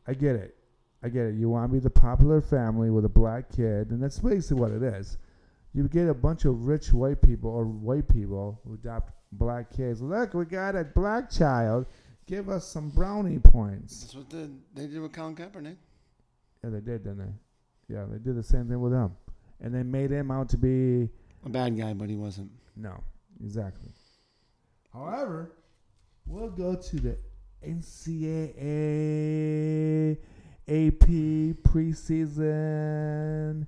[0.08, 0.56] I get it.
[1.04, 1.36] I get it.
[1.36, 4.72] You want to be the popular family with a black kid, and that's basically what
[4.72, 5.18] it is.
[5.74, 10.02] You get a bunch of rich white people or white people who adopt black kids.
[10.02, 11.86] Look, we got a black child.
[12.28, 14.02] Give us some brownie points.
[14.02, 15.76] That's what the, they did with Colin Kaepernick.
[16.64, 17.94] Yeah, they did, didn't they?
[17.94, 19.12] Yeah, they did the same thing with him,
[19.60, 21.10] and they made him out to be
[21.46, 22.52] A bad guy, but he wasn't.
[22.78, 23.04] no,
[23.44, 23.90] exactly.
[24.94, 25.52] However,
[26.26, 27.18] we'll go to the
[28.92, 30.18] NCAA
[30.68, 31.08] AP
[31.64, 33.66] preseason.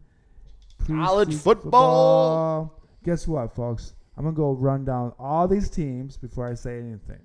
[0.86, 2.80] College preseason football.
[3.03, 3.93] Guess what, folks?
[4.18, 7.22] I'm gonna go run down all these teams before I say anything.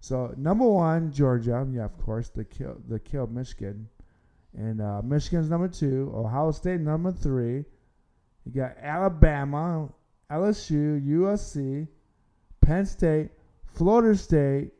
[0.00, 1.66] So number one, Georgia.
[1.70, 3.88] Yeah, of course, they killed they killed Michigan
[4.56, 6.12] and uh, Michigan's number two.
[6.14, 7.64] Ohio State number three.
[8.44, 9.88] You got Alabama,
[10.30, 11.88] LSU, USC,
[12.60, 13.30] Penn State,
[13.66, 14.72] Florida State.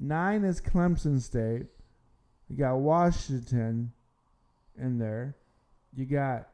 [0.00, 1.66] Nine is Clemson State.
[2.48, 3.92] You got Washington
[4.80, 5.36] in there.
[5.94, 6.48] You got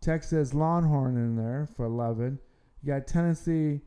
[0.00, 2.38] Texas Longhorn in there for 11.
[2.82, 3.80] You got Tennessee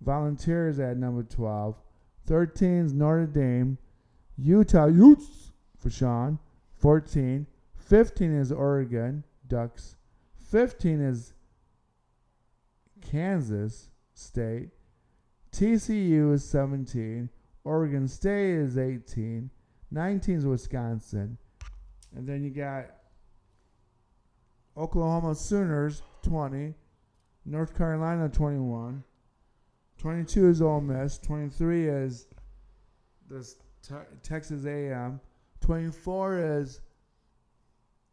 [0.00, 1.76] Volunteers at number 12.
[2.26, 3.78] 13 is Notre Dame.
[4.36, 6.38] Utah Utes for Sean.
[6.78, 7.46] 14.
[7.76, 9.96] 15 is Oregon Ducks.
[10.50, 11.34] 15 is
[13.00, 14.70] Kansas State.
[15.52, 17.28] TCU is 17.
[17.64, 19.50] Oregon State is 18.
[19.90, 21.38] 19 is Wisconsin.
[22.14, 22.86] And then you got
[24.76, 26.74] Oklahoma Sooners 20.
[27.46, 29.02] North Carolina 21.
[29.98, 31.18] 22 is Ole Miss.
[31.18, 32.26] 23 is
[33.28, 35.20] this te- Texas A&M.
[35.60, 36.80] 24 is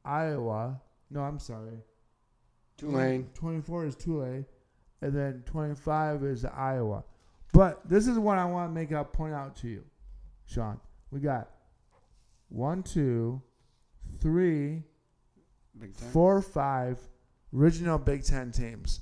[0.04, 0.82] Iowa.
[1.10, 1.80] No, I'm sorry.
[2.78, 3.30] Tulane.
[3.34, 4.46] 24 is Tulane,
[5.02, 7.04] and then 25 is Iowa.
[7.54, 9.84] But this is what I want to make out point out to you,
[10.46, 10.80] Sean.
[11.12, 11.50] We got
[12.50, 13.42] one, two,
[14.20, 14.84] three,
[16.12, 16.98] four, five
[17.54, 19.02] original Big Ten teams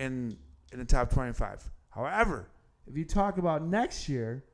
[0.00, 0.36] in
[0.72, 1.70] in the top 25.
[1.90, 2.48] However,
[2.86, 4.44] if you talk about next year,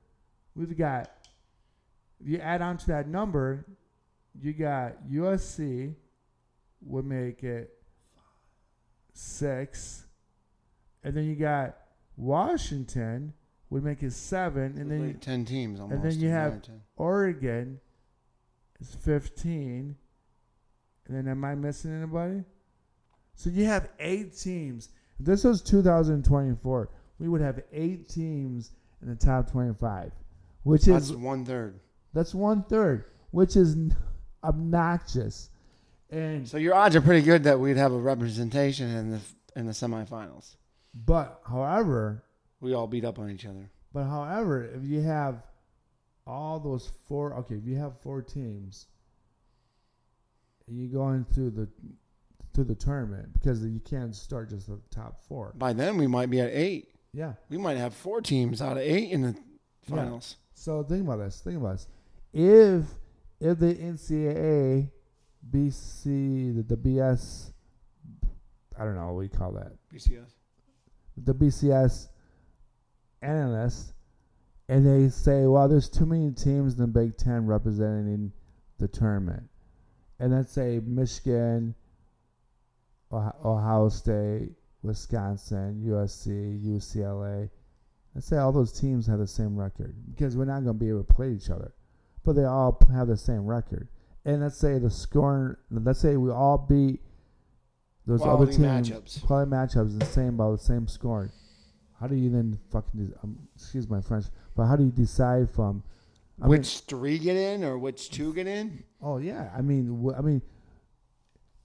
[0.55, 1.11] we've got
[2.21, 3.65] if you add on to that number,
[4.39, 5.95] you got USC
[6.83, 7.73] would make it
[9.13, 10.07] six,
[11.05, 11.77] and then you got
[12.17, 13.33] Washington
[13.71, 16.03] would make it seven, and then you, Like ten teams almost.
[16.03, 16.83] then you have- or 10.
[16.97, 17.81] Oregon
[18.81, 19.97] is 15.
[21.09, 22.43] And then am I missing anybody?
[23.35, 24.89] So you have eight teams.
[25.19, 30.13] If this was 2024, we would have eight teams in the top 25,
[30.63, 31.81] which That's is one third.
[32.13, 33.77] that's one third, which is
[34.45, 35.51] obnoxious.
[36.11, 39.21] And So your odds are pretty good that we'd have a representation in the
[39.57, 40.57] in the semifinals.
[40.95, 42.23] but however,
[42.61, 43.71] We all beat up on each other.
[43.93, 45.43] But however, if you have
[46.27, 48.87] all those four, okay, if you have four teams,
[50.69, 51.69] and you go into the
[52.57, 55.53] through the tournament because you can't start just the top four.
[55.57, 56.89] By then we might be at eight.
[57.13, 57.35] Yeah.
[57.49, 59.37] We might have four teams out of eight in the
[59.87, 59.97] Yeah.
[59.97, 60.37] finals.
[60.55, 61.41] So think about this.
[61.41, 61.87] Think about this.
[62.33, 62.95] If
[63.39, 64.91] if the NCAA,
[65.51, 67.53] BC, the, the BS,
[68.79, 70.33] I don't know what we call that, BCS.
[71.19, 72.09] the BCS
[73.23, 73.93] analysts,
[74.69, 78.33] and they say, well, there's too many teams in the Big Ten representing
[78.79, 79.45] the tournament.
[80.19, 81.75] And let's say Michigan,
[83.13, 84.51] Ohio, State,
[84.83, 87.49] Wisconsin, USC, UCLA.
[88.15, 90.89] Let's say all those teams have the same record because we're not going to be
[90.89, 91.73] able to play each other,
[92.25, 93.89] but they all have the same record.
[94.25, 97.01] And let's say the scoring, let's say we all beat
[98.07, 99.23] those other Quality teams matchups.
[99.27, 101.31] quality matchups the same about the same scoring.
[102.01, 104.27] How do you then fucking de- um, excuse my French,
[104.57, 105.83] but how do you decide from
[106.41, 108.83] I mean- which three get in or which two get in?
[109.03, 110.43] oh yeah, I mean, wh- I mean,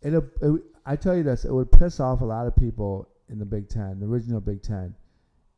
[0.02, 0.62] it, it.
[0.86, 3.70] I tell you this, it would piss off a lot of people in the Big
[3.70, 4.95] Ten, the original Big Ten,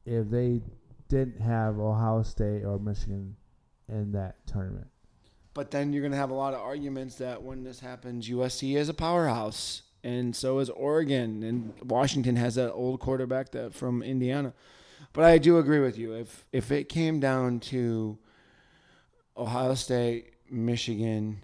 [0.05, 0.61] if they
[1.07, 3.35] didn't have Ohio State or Michigan
[3.87, 4.87] in that tournament.
[5.53, 8.75] But then you're going to have a lot of arguments that when this happens, USC
[8.75, 14.01] is a powerhouse, and so is Oregon, and Washington has that old quarterback that from
[14.01, 14.53] Indiana.
[15.13, 16.13] But I do agree with you.
[16.13, 18.17] If if it came down to
[19.37, 21.43] Ohio State, Michigan,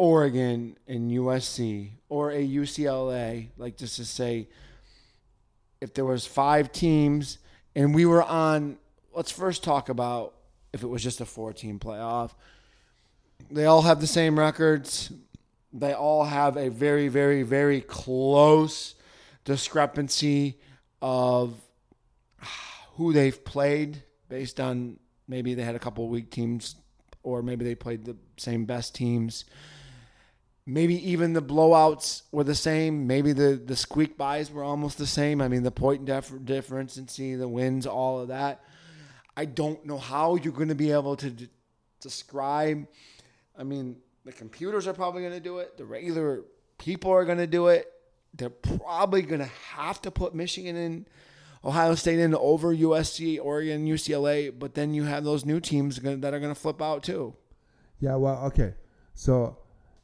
[0.00, 4.48] Oregon, and USC, or a UCLA, like just to say,
[5.82, 7.36] if there was five teams
[7.76, 8.78] and we were on,
[9.14, 10.32] let's first talk about
[10.72, 12.30] if it was just a four-team playoff.
[13.50, 15.12] They all have the same records.
[15.70, 18.94] They all have a very, very, very close
[19.44, 20.58] discrepancy
[21.02, 21.60] of
[22.94, 24.98] who they've played based on
[25.28, 26.76] maybe they had a couple of weak teams
[27.22, 29.44] or maybe they played the same best teams.
[30.66, 33.06] Maybe even the blowouts were the same.
[33.06, 35.40] Maybe the, the squeak bys were almost the same.
[35.40, 38.62] I mean, the point def- difference and see the wins, all of that.
[39.36, 41.48] I don't know how you're going to be able to d-
[42.00, 42.86] describe.
[43.58, 45.76] I mean, the computers are probably going to do it.
[45.76, 46.42] The regular
[46.78, 47.90] people are going to do it.
[48.34, 51.06] They're probably going to have to put Michigan in,
[51.64, 54.56] Ohio State in over USC, Oregon, UCLA.
[54.56, 57.34] But then you have those new teams that are going to flip out too.
[57.98, 58.74] Yeah, well, okay.
[59.14, 59.58] So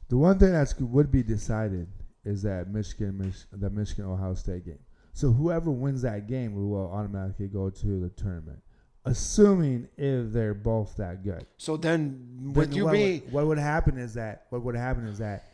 [0.09, 1.87] the one thing that would be decided
[2.23, 4.79] is that Michigan, Mich- the Michigan Ohio State game.
[5.13, 8.59] So whoever wins that game will automatically go to the tournament.
[9.05, 11.45] assuming if they're both that good.
[11.57, 14.75] So then, with Then you what being would, what would happen is that what would
[14.75, 15.49] happen is that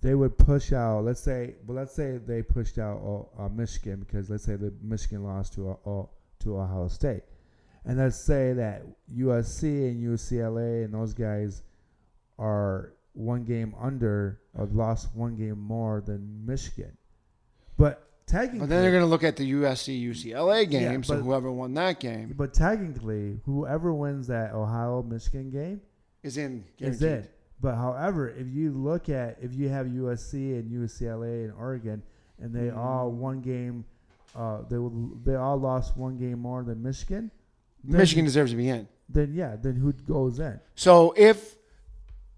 [0.00, 1.04] they would push out.
[1.04, 4.72] Let's say, well, let's say they pushed out uh, uh, Michigan because let's say the
[4.82, 6.06] Michigan lost to uh, uh,
[6.40, 7.22] to Ohio State,
[7.84, 8.82] and let's say that
[9.14, 11.62] USC and UCLA and those guys
[12.38, 16.96] are one game under or lost one game more than Michigan,
[17.76, 20.82] but technically, But then they're going to look at the USC UCLA game.
[20.92, 25.80] Yeah, so but- whoever won that game but technically, whoever wins that Ohio Michigan game
[26.22, 26.64] is in.
[26.78, 27.24] is guaranteed.
[27.26, 27.32] it.
[27.60, 32.02] But however, if you look at if you have USC and UCLA and Oregon,
[32.38, 32.76] and they Mm.
[32.76, 33.84] all one game,
[34.34, 37.30] uh, they will- they all lost one game more than Michigan.
[37.82, 38.86] Then, Michigan deserves to be in.
[39.08, 40.60] Then yeah, then who goes in?
[40.74, 41.55] So if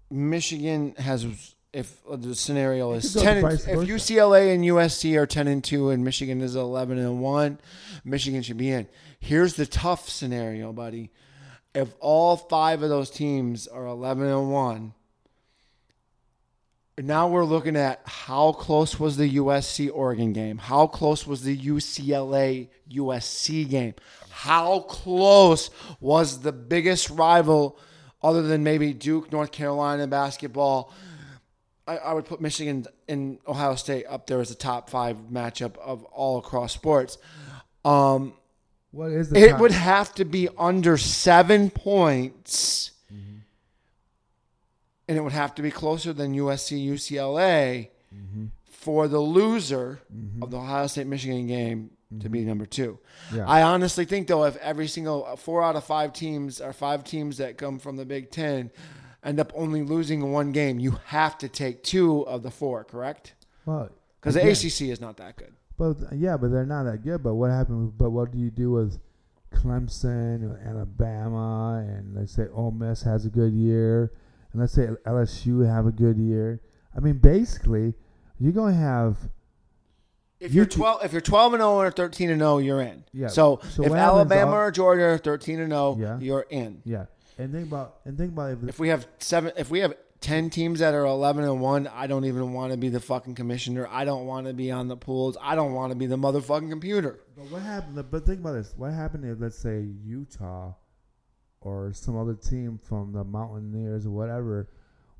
[0.09, 3.65] Michigan has, if uh, the scenario is ten, and, if.
[3.65, 7.59] UCLA and USC are ten and two, and Michigan is eleven and one,
[8.03, 8.87] Michigan should be in.
[9.19, 11.11] Here's the tough scenario, buddy.
[11.75, 14.93] If all five of those teams are eleven and one,
[16.97, 20.57] now we're looking at how close was the USC Oregon game?
[20.57, 23.93] How close was the UCLA USC game?
[24.29, 27.79] How close was the biggest rival
[28.21, 30.91] other than maybe Duke, North Carolina basketball?
[31.87, 35.77] I, I would put Michigan and Ohio State up there as the top five matchup
[35.77, 37.17] of all across sports.
[37.85, 38.33] Um,
[38.91, 42.91] What is the it top- would have to be under seven points,
[45.07, 47.89] and it would have to be closer than USC UCLA
[48.69, 49.99] for the loser
[50.41, 51.89] of the Ohio State Michigan game
[52.19, 52.47] to be mm-hmm.
[52.47, 52.97] number two.
[53.33, 53.47] Yeah.
[53.47, 57.03] I honestly think though, if every single uh, four out of five teams are five
[57.03, 58.71] teams that come from the Big Ten
[59.23, 63.35] end up only losing one game, you have to take two of the four, correct?
[63.65, 63.89] well,
[64.19, 65.53] Because the ACC is not that good.
[65.77, 67.23] But yeah, but they're not that good.
[67.23, 67.97] But what happened?
[67.97, 68.99] But what do you do with
[69.53, 74.11] Clemson, or Alabama, and let's say Ole Miss has a good year,
[74.51, 76.59] and let's say LSU have a good year?
[76.95, 77.93] I mean, basically,
[78.39, 79.29] you're gonna have
[80.39, 83.03] If You you're twelve, if you're twelve and zero or thirteen and zero, you're in.
[83.11, 83.27] Yeah.
[83.27, 86.17] So, So if what happens Alabama or Georgia are thirteen and zero, Yeah.
[86.19, 86.81] you're in.
[86.85, 87.05] yeah,
[87.37, 90.49] and think about and think about if, If we have seven, if we have ten
[90.49, 93.87] teams that are eleven and one, I don't even want to be the fucking commissioner.
[93.91, 95.35] I don't want to be on the pools.
[95.41, 97.19] I don't want to be the motherfucking computer.
[97.35, 98.03] But what happened?
[98.09, 98.73] But think about this.
[98.77, 100.73] What happened if, let's say, Utah
[101.61, 104.69] or some other team from the Mountaineers or whatever?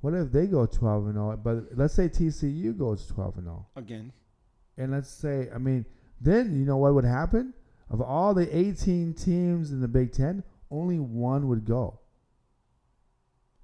[0.01, 1.35] What if they go twelve and zero?
[1.43, 4.13] But let's say TCU goes twelve and zero, Again,
[4.79, 5.85] and let's say, I mean,
[6.19, 7.53] then you know what would happen?
[7.91, 11.99] Of all the eighteen teams in the Big Ten, only one would go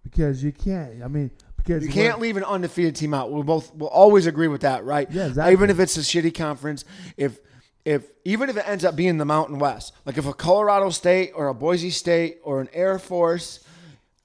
[0.04, 1.04] because you can't.
[1.04, 3.32] I mean, because you can't leave an undefeated team out.
[3.32, 5.10] We'll both will always agree with that, right?
[5.12, 5.54] Yeah, exactly.
[5.54, 6.86] Even if it's a shitty conference,
[7.18, 7.40] if
[7.84, 11.32] if even if it ends up being the Mountain West, like if a Colorado State
[11.36, 13.64] or a Boise State or an Air Force,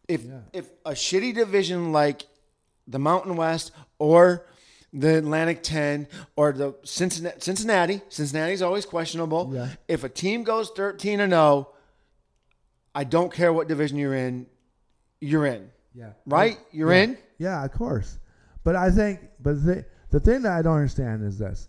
[0.09, 0.41] if Yeah.
[0.53, 2.26] if a shitty division like
[2.86, 4.47] the Mountain West or
[4.93, 9.51] the Atlantic 10 or the Cincinnati Cincinnati, Cincinnati's always questionable.
[9.55, 9.68] Yeah.
[9.88, 11.68] If a team goes 13 and 0,
[12.95, 14.47] I don't care what division you're in,
[15.20, 15.70] you're in.
[15.95, 16.11] Yeah.
[16.26, 16.59] Right?
[16.72, 17.03] You're Yeah.
[17.03, 17.18] in?
[17.38, 18.18] Yeah, of course.
[18.64, 21.68] But I think, but the the thing that I don't understand is this: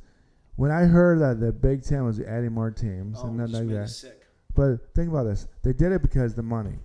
[0.55, 3.77] when I heard that the Big Ten was adding more teams Oh, and nothing like
[3.81, 3.89] that.
[3.89, 4.25] sick.
[4.55, 6.79] But think about this: they did it because the money.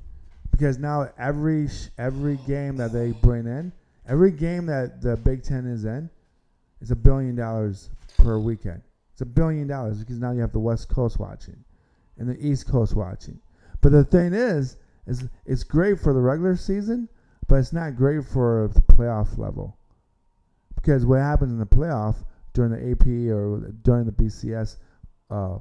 [0.51, 1.69] Because now every
[1.99, 3.73] every game that they bring in,
[4.07, 6.09] every game that the Big Ten is in,
[6.81, 8.83] is a billion dollars per weekend.
[9.13, 11.57] It's a billion dollars because now you have the West Coast watching,
[12.19, 13.41] and the East Coast watching.
[13.81, 17.09] But the thing is, is it's great for the regular season,
[17.49, 19.79] but it's not great for the playoff level.
[20.75, 22.17] Because what happens in the playoff
[22.53, 24.77] during the AP or during the BCS,
[25.31, 25.59] uh,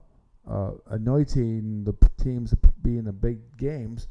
[0.50, 4.08] uh, anointing the teams to be in the big games,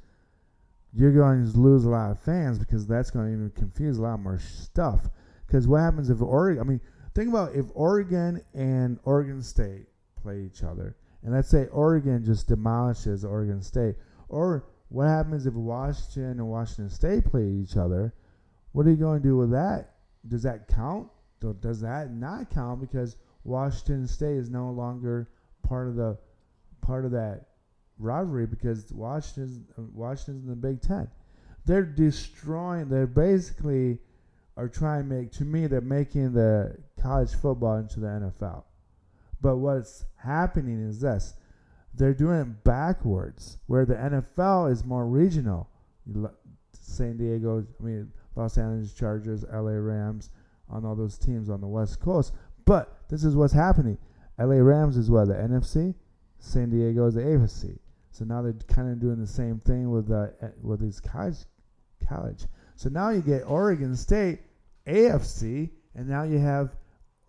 [0.93, 4.03] you're going to lose a lot of fans because that's going to even confuse a
[4.03, 5.09] lot more stuff.
[5.47, 6.63] Because what happens if Oregon?
[6.63, 6.81] I mean,
[7.15, 9.87] think about if Oregon and Oregon State
[10.21, 13.97] play each other, and let's say Oregon just demolishes Oregon State,
[14.29, 18.15] or what happens if Washington and Washington State play each other?
[18.73, 19.95] What are you going to do with that?
[20.29, 21.09] Does that count?
[21.61, 25.29] Does that not count because Washington State is no longer
[25.63, 26.17] part of the
[26.81, 27.47] part of that
[27.99, 31.09] rivalry because Washington's Washington's in the Big Ten.
[31.67, 32.89] They're destroying.
[32.89, 33.99] They're basically
[34.57, 35.33] are trying to make.
[35.33, 38.65] To me, they're making the college football into the NFL.
[39.41, 41.35] But what's happening is this:
[41.95, 45.69] they're doing it backwards, where the NFL is more regional.
[46.73, 50.31] San Diego, I mean Los Angeles Chargers, LA Rams,
[50.69, 52.33] on all those teams on the West Coast.
[52.65, 53.99] But this is what's happening.
[54.39, 55.95] LA Rams is what the NFC,
[56.39, 57.79] San Diego is the AFC.
[58.11, 61.39] So now they're kind of doing the same thing with uh, eh, with these college
[62.07, 62.47] college.
[62.77, 64.41] So now you get Oregon State
[64.87, 66.75] AFC, and now you have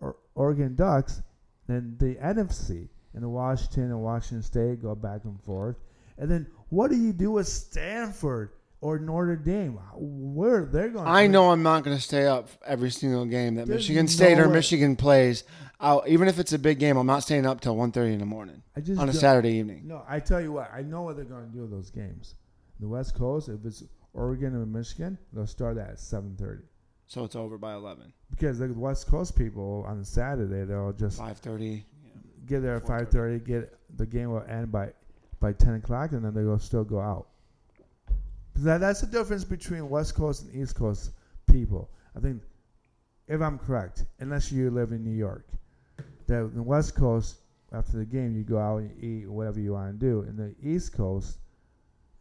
[0.00, 1.22] or- Oregon Ducks,
[1.66, 5.76] then the NFC, and Washington and Washington State go back and forth.
[6.18, 9.78] And then what do you do with Stanford or Notre Dame?
[9.94, 11.06] Where they're going?
[11.06, 14.10] I know I'm not going to stay up every single game that There's Michigan no
[14.10, 14.54] State or way.
[14.54, 15.44] Michigan plays.
[15.78, 18.26] I'll, even if it's a big game, I'm not staying up till 1.30 in the
[18.26, 19.82] morning I just on a Saturday evening.
[19.86, 22.34] No, I tell you what, I know what they're going to do with those games.
[22.80, 23.82] The West Coast, if it's
[24.16, 26.62] Oregon and Michigan, they'll start at seven thirty
[27.06, 31.82] So it's over by 11, because the West Coast people on Saturday they'll just 5.30.
[32.46, 33.38] get there at five thirty.
[33.38, 34.92] Get the game will end by
[35.40, 37.28] by ten o'clock, and then they will still go out.
[38.56, 41.12] That, that's the difference between West Coast and East Coast
[41.46, 41.90] people.
[42.16, 42.42] I think,
[43.28, 45.46] if I'm correct, unless you live in New York,
[46.26, 47.36] that the West Coast
[47.72, 50.22] after the game you go out and eat whatever you want to do.
[50.22, 51.38] In the East Coast,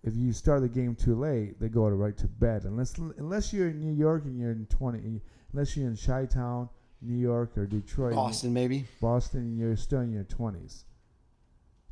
[0.06, 2.64] if you start the game too late, they go to right to bed.
[2.64, 6.70] Unless unless you're in New York and you're in twenty, unless you're in Chi Town,
[7.02, 8.86] New York or Detroit, Boston, maybe.
[9.02, 10.84] Boston, you're still in your 20s.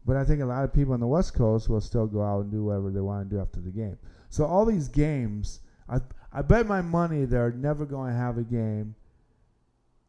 [0.05, 2.41] But I think a lot of people on the West Coast will still go out
[2.41, 3.97] and do whatever they want to do after the game.
[4.29, 5.99] So all these games, I
[6.31, 8.95] I bet my money they're never going to have a game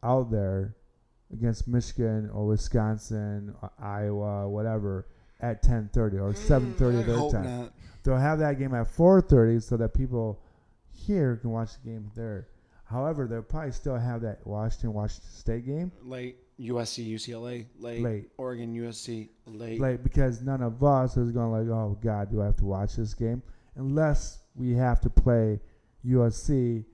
[0.03, 0.75] out there
[1.33, 5.07] against Michigan or Wisconsin, or Iowa, whatever,
[5.39, 7.43] at 10:30 or 7:30 Mm, I their time.
[7.61, 7.73] not.
[8.05, 10.39] They'll have that game at 4:30 so that people
[10.91, 12.47] here can watch the game there.
[12.85, 18.29] However, they'll probably still have that Washington Washington State game Late USC, UCLA, late, late.
[18.37, 19.81] Oregon, USC, late.
[19.81, 22.95] Late because none of us is going like, oh God, do I have to watch
[22.95, 23.41] this game?
[23.75, 25.59] Unless we have to play
[26.05, 26.85] USC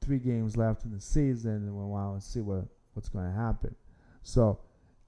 [0.00, 3.32] three games left in the season, and we want to see what what's going to
[3.32, 3.74] happen.
[4.22, 4.58] So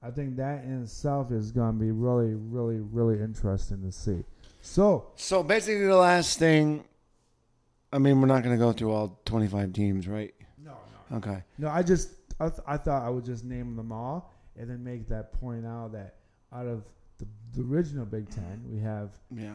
[0.02, 4.24] I think that in itself is going to be really, really, really interesting to see.
[4.60, 6.84] So So basically, the last thing.
[7.92, 10.32] I mean, we're not going to go through all 25 teams, right?
[10.62, 10.76] no,
[11.10, 11.42] no, Okay.
[11.58, 11.68] no.
[11.68, 15.08] I just I, th- I thought I would just name them all and then make
[15.08, 16.16] that point out that
[16.52, 16.84] out of
[17.18, 19.54] the, the original Big Ten, we have Yeah.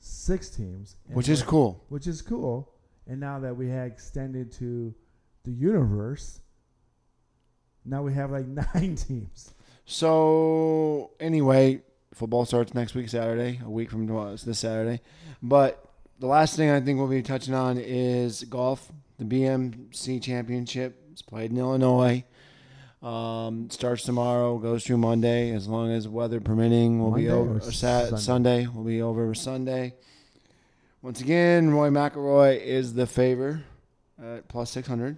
[0.00, 1.84] six teams, Which is cool.
[1.88, 2.72] which is cool.
[3.06, 4.92] And now that we had extended to
[5.44, 6.40] the universe,
[7.84, 9.54] now we have like nine teams.
[9.84, 11.82] So anyway,
[12.18, 14.36] football starts next week Saturday, a week from tomorrow.
[14.36, 15.00] This Saturday.
[15.42, 15.84] But
[16.18, 18.90] the last thing I think we'll be touching on is golf.
[19.18, 22.24] The BMC Championship is played in Illinois.
[23.02, 27.00] Um, starts tomorrow, goes through Monday, as long as weather permitting.
[27.00, 28.20] We'll be over Sat- Sunday?
[28.20, 28.66] Sunday.
[28.66, 29.94] We'll be over Sunday.
[31.00, 33.62] Once again, Rory McIlroy is the favor
[34.20, 35.16] at plus six hundred.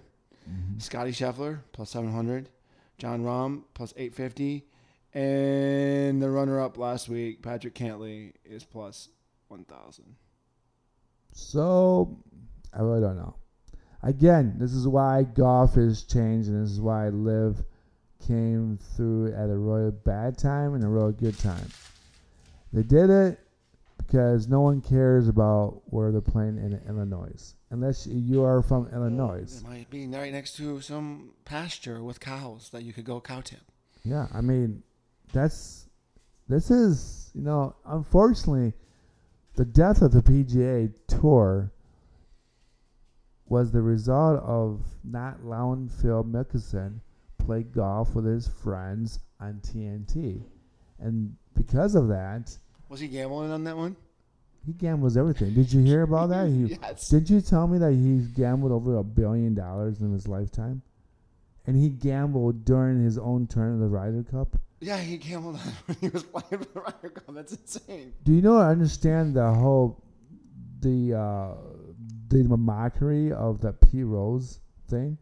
[0.79, 2.49] Scotty Scheffler plus 700,
[2.97, 4.65] Jon Rahm plus 850,
[5.13, 9.09] and the runner-up last week, Patrick Cantlay, is plus
[9.49, 10.15] 1,000.
[11.33, 12.23] So
[12.73, 13.35] I really don't know.
[14.03, 17.63] Again, this is why golf has changed, and this is why LIV
[18.25, 21.67] came through at a really bad time and a really good time.
[22.73, 23.39] They did it
[23.97, 29.57] because no one cares about where they're playing in Illinois, unless you are from Illinois.
[29.57, 33.41] It might be right next to some pasture with cows that you could go cow
[33.41, 33.61] tip.
[34.03, 34.83] Yeah, I mean,
[35.33, 35.87] that's
[36.47, 38.73] this is you know, unfortunately,
[39.55, 41.71] the death of the PGA Tour
[43.47, 46.99] was the result of not allowing Phil Mickelson
[47.37, 50.43] play golf with his friends on TNT,
[50.99, 52.55] and because of that,
[52.89, 53.95] Was he gambling on that one?
[54.65, 55.53] he gambles everything.
[55.55, 56.47] Did you hear about that?
[56.49, 57.09] He, yes.
[57.09, 60.81] did you tell me that he's gambled over a billion dollars in his lifetime?
[61.65, 64.59] And he gambled during his own turn of the Ryder Cup?
[64.81, 67.35] Yeah, he gambled on when he was playing for the Ryder Cup.
[67.35, 68.13] That's insane.
[68.23, 70.03] Do you know I understand the whole
[70.79, 71.53] the uh
[72.29, 74.59] the mockery of the Pete Rose
[74.89, 75.17] thing?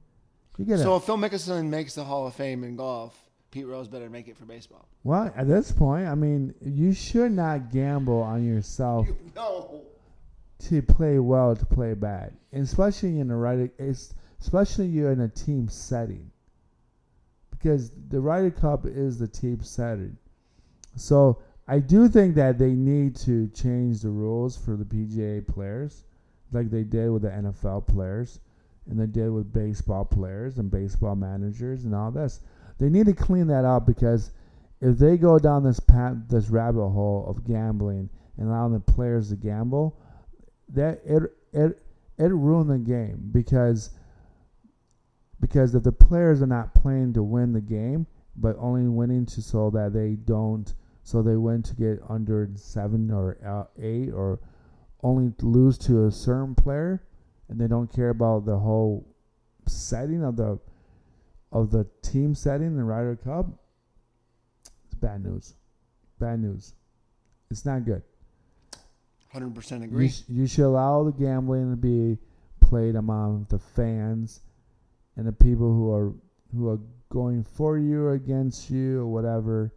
[0.57, 0.97] You get So it.
[0.97, 3.17] if Phil Mickelson makes the Hall of Fame in golf,
[3.51, 4.87] Pete Rose better make it for baseball.
[5.03, 9.81] Well, at this point, I mean, you should not gamble on yourself No.
[10.59, 15.21] to play well to play bad, and especially in the Ryder, it's, especially you're in
[15.21, 16.28] a team setting,
[17.59, 20.17] because the Ryder Cup is the team setting.
[20.95, 26.03] So I do think that they need to change the rules for the PGA players,
[26.51, 28.39] like they did with the NFL players,
[28.89, 32.39] and they did with baseball players and baseball managers and all this.
[32.79, 34.31] They need to clean that up because
[34.81, 39.29] if they go down this path, this rabbit hole of gambling and allowing the players
[39.29, 39.99] to gamble,
[40.69, 41.81] that it it
[42.17, 43.91] it ruined the game because
[45.39, 49.41] because if the players are not playing to win the game but only winning to
[49.41, 50.73] so that they don't
[51.03, 54.39] so they win to get under seven or uh, eight, or
[55.01, 57.01] only lose to a certain player,
[57.47, 59.07] and they don't care about the whole
[59.65, 60.59] setting of the
[61.51, 63.47] of the team setting in the Ryder Cup.
[64.85, 65.55] It's bad news.
[66.19, 66.75] Bad news.
[67.49, 68.03] It's not good.
[69.33, 70.09] Hundred percent You, agree.
[70.09, 72.19] sh- you should allow the gambling to be
[72.59, 74.41] played among the fans
[75.19, 76.13] and the people who are
[76.55, 79.73] who are going for you or against you or whatever.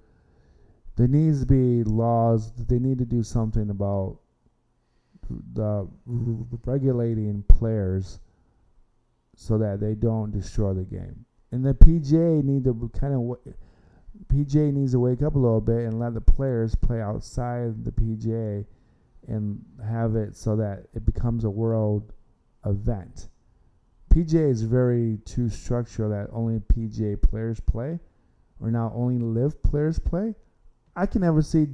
[0.94, 2.52] There needs to be laws.
[2.52, 4.18] They need to do something about
[5.54, 5.88] the
[6.64, 8.20] regulating players
[9.34, 11.24] so that they don't destroy the game.
[11.50, 13.38] And the PGA need to kind of
[14.32, 17.90] PGA needs to wake up a little bit and let the players play outside the
[17.90, 18.64] PGA
[19.26, 22.12] and have it so that it becomes a world
[22.64, 23.28] event.
[24.12, 27.98] PGA is very too structured that only PGA players play,
[28.60, 30.34] or now only LIV players play.
[30.94, 31.68] I can never see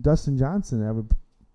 [0.00, 1.04] Dustin Johnson ever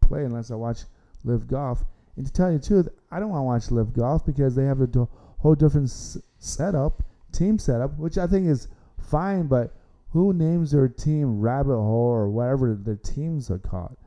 [0.01, 0.81] play unless I watch
[1.23, 1.83] LIV golf.
[2.15, 4.65] And to tell you the truth, I don't want to watch LIV golf because they
[4.65, 5.09] have a do-
[5.39, 8.67] whole different s- setup, team setup, which I think is
[8.99, 9.47] fine.
[9.47, 9.73] But
[10.11, 13.97] who names their team Rabbit Hole or whatever their teams are called?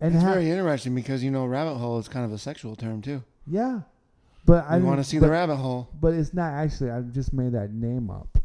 [0.00, 2.76] And it's ha- very interesting because you know rabbit hole is kind of a sexual
[2.76, 3.22] term too.
[3.46, 3.82] yeah,
[4.46, 5.88] but I want to see but, the rabbit hole.
[6.00, 6.90] But it's not actually.
[6.90, 8.38] I just made that name up,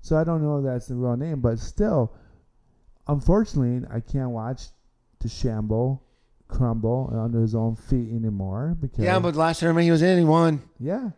[0.00, 1.40] so I don't know if that's the real name.
[1.40, 2.12] But still,
[3.06, 4.62] unfortunately, I can't watch
[5.22, 6.00] DeChambeau
[6.48, 10.24] crumble under his own feet anymore because Yeah, but last tournament he was in, he
[10.24, 11.10] won, yeah,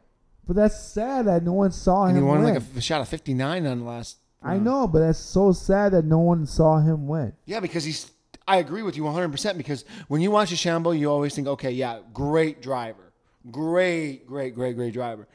[0.46, 2.54] but that's sad that no one saw and him he won win.
[2.54, 4.18] like a, shot of fifty nine on the last.
[4.42, 4.64] I round.
[4.64, 7.32] know, but that's so sad that no one saw him win.
[7.46, 8.10] Yeah, because he's.
[8.46, 11.70] I agree with you 100 percent because when you watch DeChambeau, you always think, okay,
[11.70, 13.03] yeah, great driver,
[13.50, 15.26] great, great, great, great driver,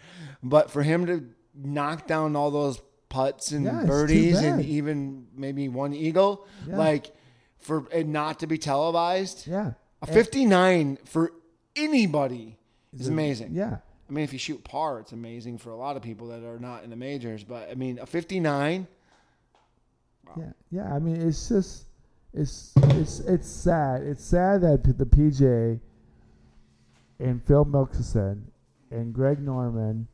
[0.44, 5.68] but for him to knock down all those putts and Yeah, birdies and even maybe
[5.68, 6.78] one eagle, Yeah.
[6.78, 7.12] like
[7.58, 11.32] for it not to be televised, Yeah, a 59 for
[11.76, 12.58] anybody
[12.94, 13.54] is amazing.
[13.54, 13.78] yeah.
[14.08, 16.58] I mean, if you shoot par, it's amazing for a lot of people that are
[16.58, 17.44] not in the majors.
[17.44, 18.88] But I mean, a 59,
[20.38, 20.94] Yeah, yeah.
[20.94, 21.86] I mean, it's just,
[22.34, 24.02] it's, it's, it's sad.
[24.04, 25.80] It's sad that the PGA
[27.20, 28.44] and Phil Mickelson
[28.92, 30.08] and Greg Norman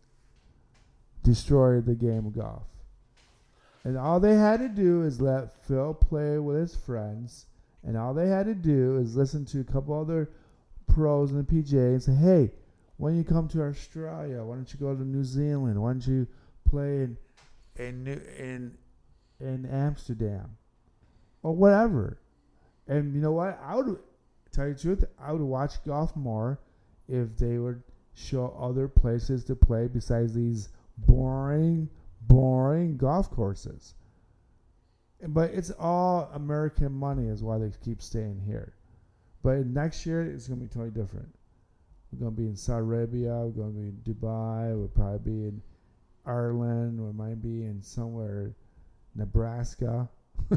[1.23, 2.63] destroyed the game of golf.
[3.83, 7.45] And all they had to do is let Phil play with his friends,
[7.83, 10.31] and all they had to do is listen to a couple other
[10.87, 12.51] pros in the PGA and say, "Hey,
[12.97, 15.79] when you come to Australia, why don't you go to New Zealand?
[15.79, 16.27] Why don't you
[16.63, 17.17] play in
[17.75, 18.07] in
[18.39, 18.77] in
[19.39, 20.57] in Amsterdam
[21.43, 22.17] or whatever?"
[22.87, 23.59] And you know what?
[23.61, 23.99] I would
[24.51, 25.05] tell you the truth.
[25.19, 26.59] I would watch golf more
[27.07, 27.81] if they would
[28.13, 31.89] show other places to play besides these boring,
[32.21, 33.95] boring golf courses.
[35.27, 38.73] But it's all American money, is why they keep staying here.
[39.43, 41.29] But next year, it's going to be totally different.
[42.11, 43.29] We're going to be in Saudi Arabia.
[43.29, 44.75] We're going to be in Dubai.
[44.77, 45.61] We'll probably be in
[46.25, 46.99] Ireland.
[46.99, 48.53] We might be in somewhere,
[49.15, 50.09] Nebraska.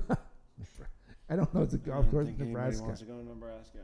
[1.30, 1.62] I don't know.
[1.62, 2.84] It's a golf course in Nebraska.
[2.84, 3.78] wants to go to Nebraska.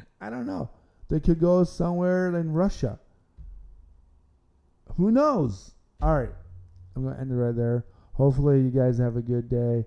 [0.20, 0.70] I don't know.
[1.08, 2.98] They could go somewhere in Russia.
[4.96, 5.72] Who knows?
[6.00, 6.30] All right.
[6.94, 7.84] I'm going to end it right there.
[8.14, 9.84] Hopefully, you guys have a good day.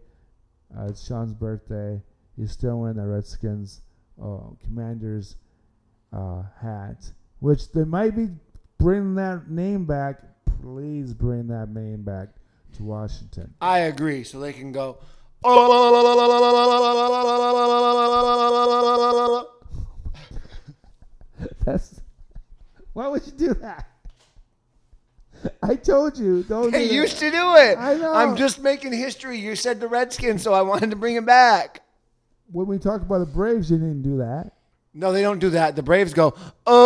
[0.77, 2.01] Uh, it's Shawn's birthday.
[2.37, 3.81] He's still wearing the Redskins
[4.21, 5.35] uh, Commanders
[6.13, 8.29] uh, hat, which they might be
[8.77, 10.21] bringing that name back.
[10.61, 12.29] Please bring that name back
[12.73, 13.53] to Washington.
[13.61, 14.23] I agree.
[14.23, 14.99] So they can go.
[21.69, 22.01] That's
[22.93, 23.87] why would you do that?
[25.61, 26.71] I told you don't.
[26.71, 26.93] They do that.
[26.95, 27.77] used to do it.
[27.77, 28.11] I know.
[28.11, 29.37] I'm just making history.
[29.37, 31.83] You said the Redskins, so I wanted to bring it back.
[32.51, 34.53] when we talk about the Braves, you didn't do that.
[34.95, 35.75] No, they don't do that.
[35.75, 36.33] The Braves go,
[36.65, 36.79] oh,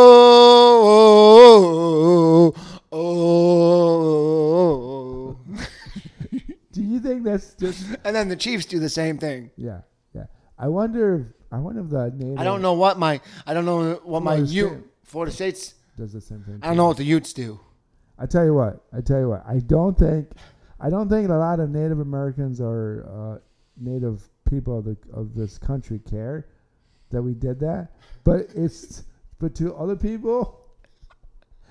[0.90, 1.64] oh,
[2.03, 2.53] oh,
[2.91, 2.99] oh.
[2.99, 3.08] oh,
[5.53, 5.58] oh.
[6.74, 7.88] Do you think that's just?
[8.03, 9.49] and then the Chiefs do the same thing.
[9.56, 9.82] Yeah,
[10.14, 10.26] yeah.
[10.60, 11.16] I wonder.
[11.16, 14.24] If, I wonder if the native I don't know what my, I don't know what
[14.24, 14.84] my Florida Ute, State.
[15.04, 15.74] Florida State's.
[15.98, 16.60] does the same thing.
[16.64, 17.60] I don't know what the Utes do.
[18.18, 18.84] I tell you what.
[18.92, 19.44] I tell you what.
[19.48, 20.32] I don't think.
[20.80, 23.40] I don't think a lot of Native Americans or uh,
[23.78, 26.48] Native people of the of this country care
[27.12, 27.90] that we did that.
[28.24, 29.04] But it's
[29.40, 30.62] but to other people,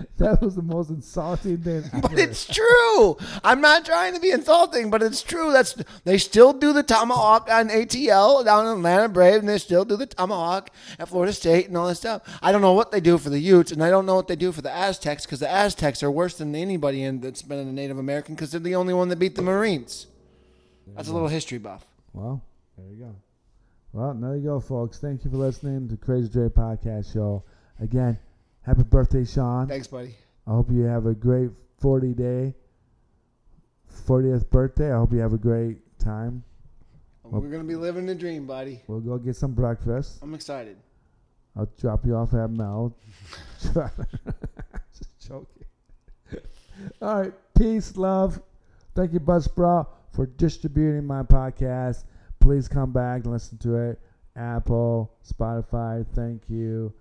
[0.19, 1.85] that was the most insulting thing.
[2.03, 3.17] But it's true.
[3.45, 5.53] I'm not trying to be insulting, but it's true.
[5.53, 5.75] That's
[6.05, 9.97] they still do the tomahawk on ATL down in Atlanta Brave, and they still do
[9.97, 12.23] the tomahawk at Florida State and all that stuff.
[12.43, 14.37] I don't know what they do for the Utes, and I don't know what they
[14.37, 17.65] do for the Aztecs because the Aztecs are worse than anybody in that's been a
[17.65, 20.07] Native American because they're the only one that beat the Marines.
[20.97, 21.87] That's a little history buff.
[22.13, 22.43] well,
[22.77, 23.15] There you go.
[23.93, 24.99] Well, there you go, folks.
[24.99, 27.45] Thank you for listening to Crazy Dre Podcast Show.
[27.81, 28.19] Again,
[28.63, 29.69] happy birthday, Shawn.
[29.69, 30.15] Thanks, buddy.
[30.47, 32.55] I hope you have a great 40 day,
[34.07, 34.93] 40th birthday.
[34.93, 36.43] I hope you have a great time.
[37.25, 38.83] We're gonna be living the dream, buddy.
[38.87, 40.19] We'll go get some breakfast.
[40.23, 40.77] I'm excited.
[41.57, 42.95] I'll drop you off at Mel.
[43.63, 45.65] Just joking.
[47.01, 47.33] All right.
[47.55, 48.41] Peace, love.
[48.95, 52.05] Thank you, Bud Buzzsprout, for distributing my podcast.
[52.41, 54.01] Please come back and listen to it.
[54.37, 56.07] Apple, Spotify.
[56.15, 56.93] Thank you.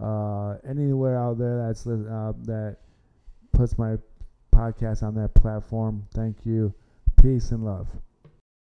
[0.00, 2.76] Uh, anywhere out there that's uh, that
[3.52, 3.96] puts my
[4.54, 6.06] podcast on that platform.
[6.12, 6.74] Thank you.
[7.20, 7.88] Peace and love.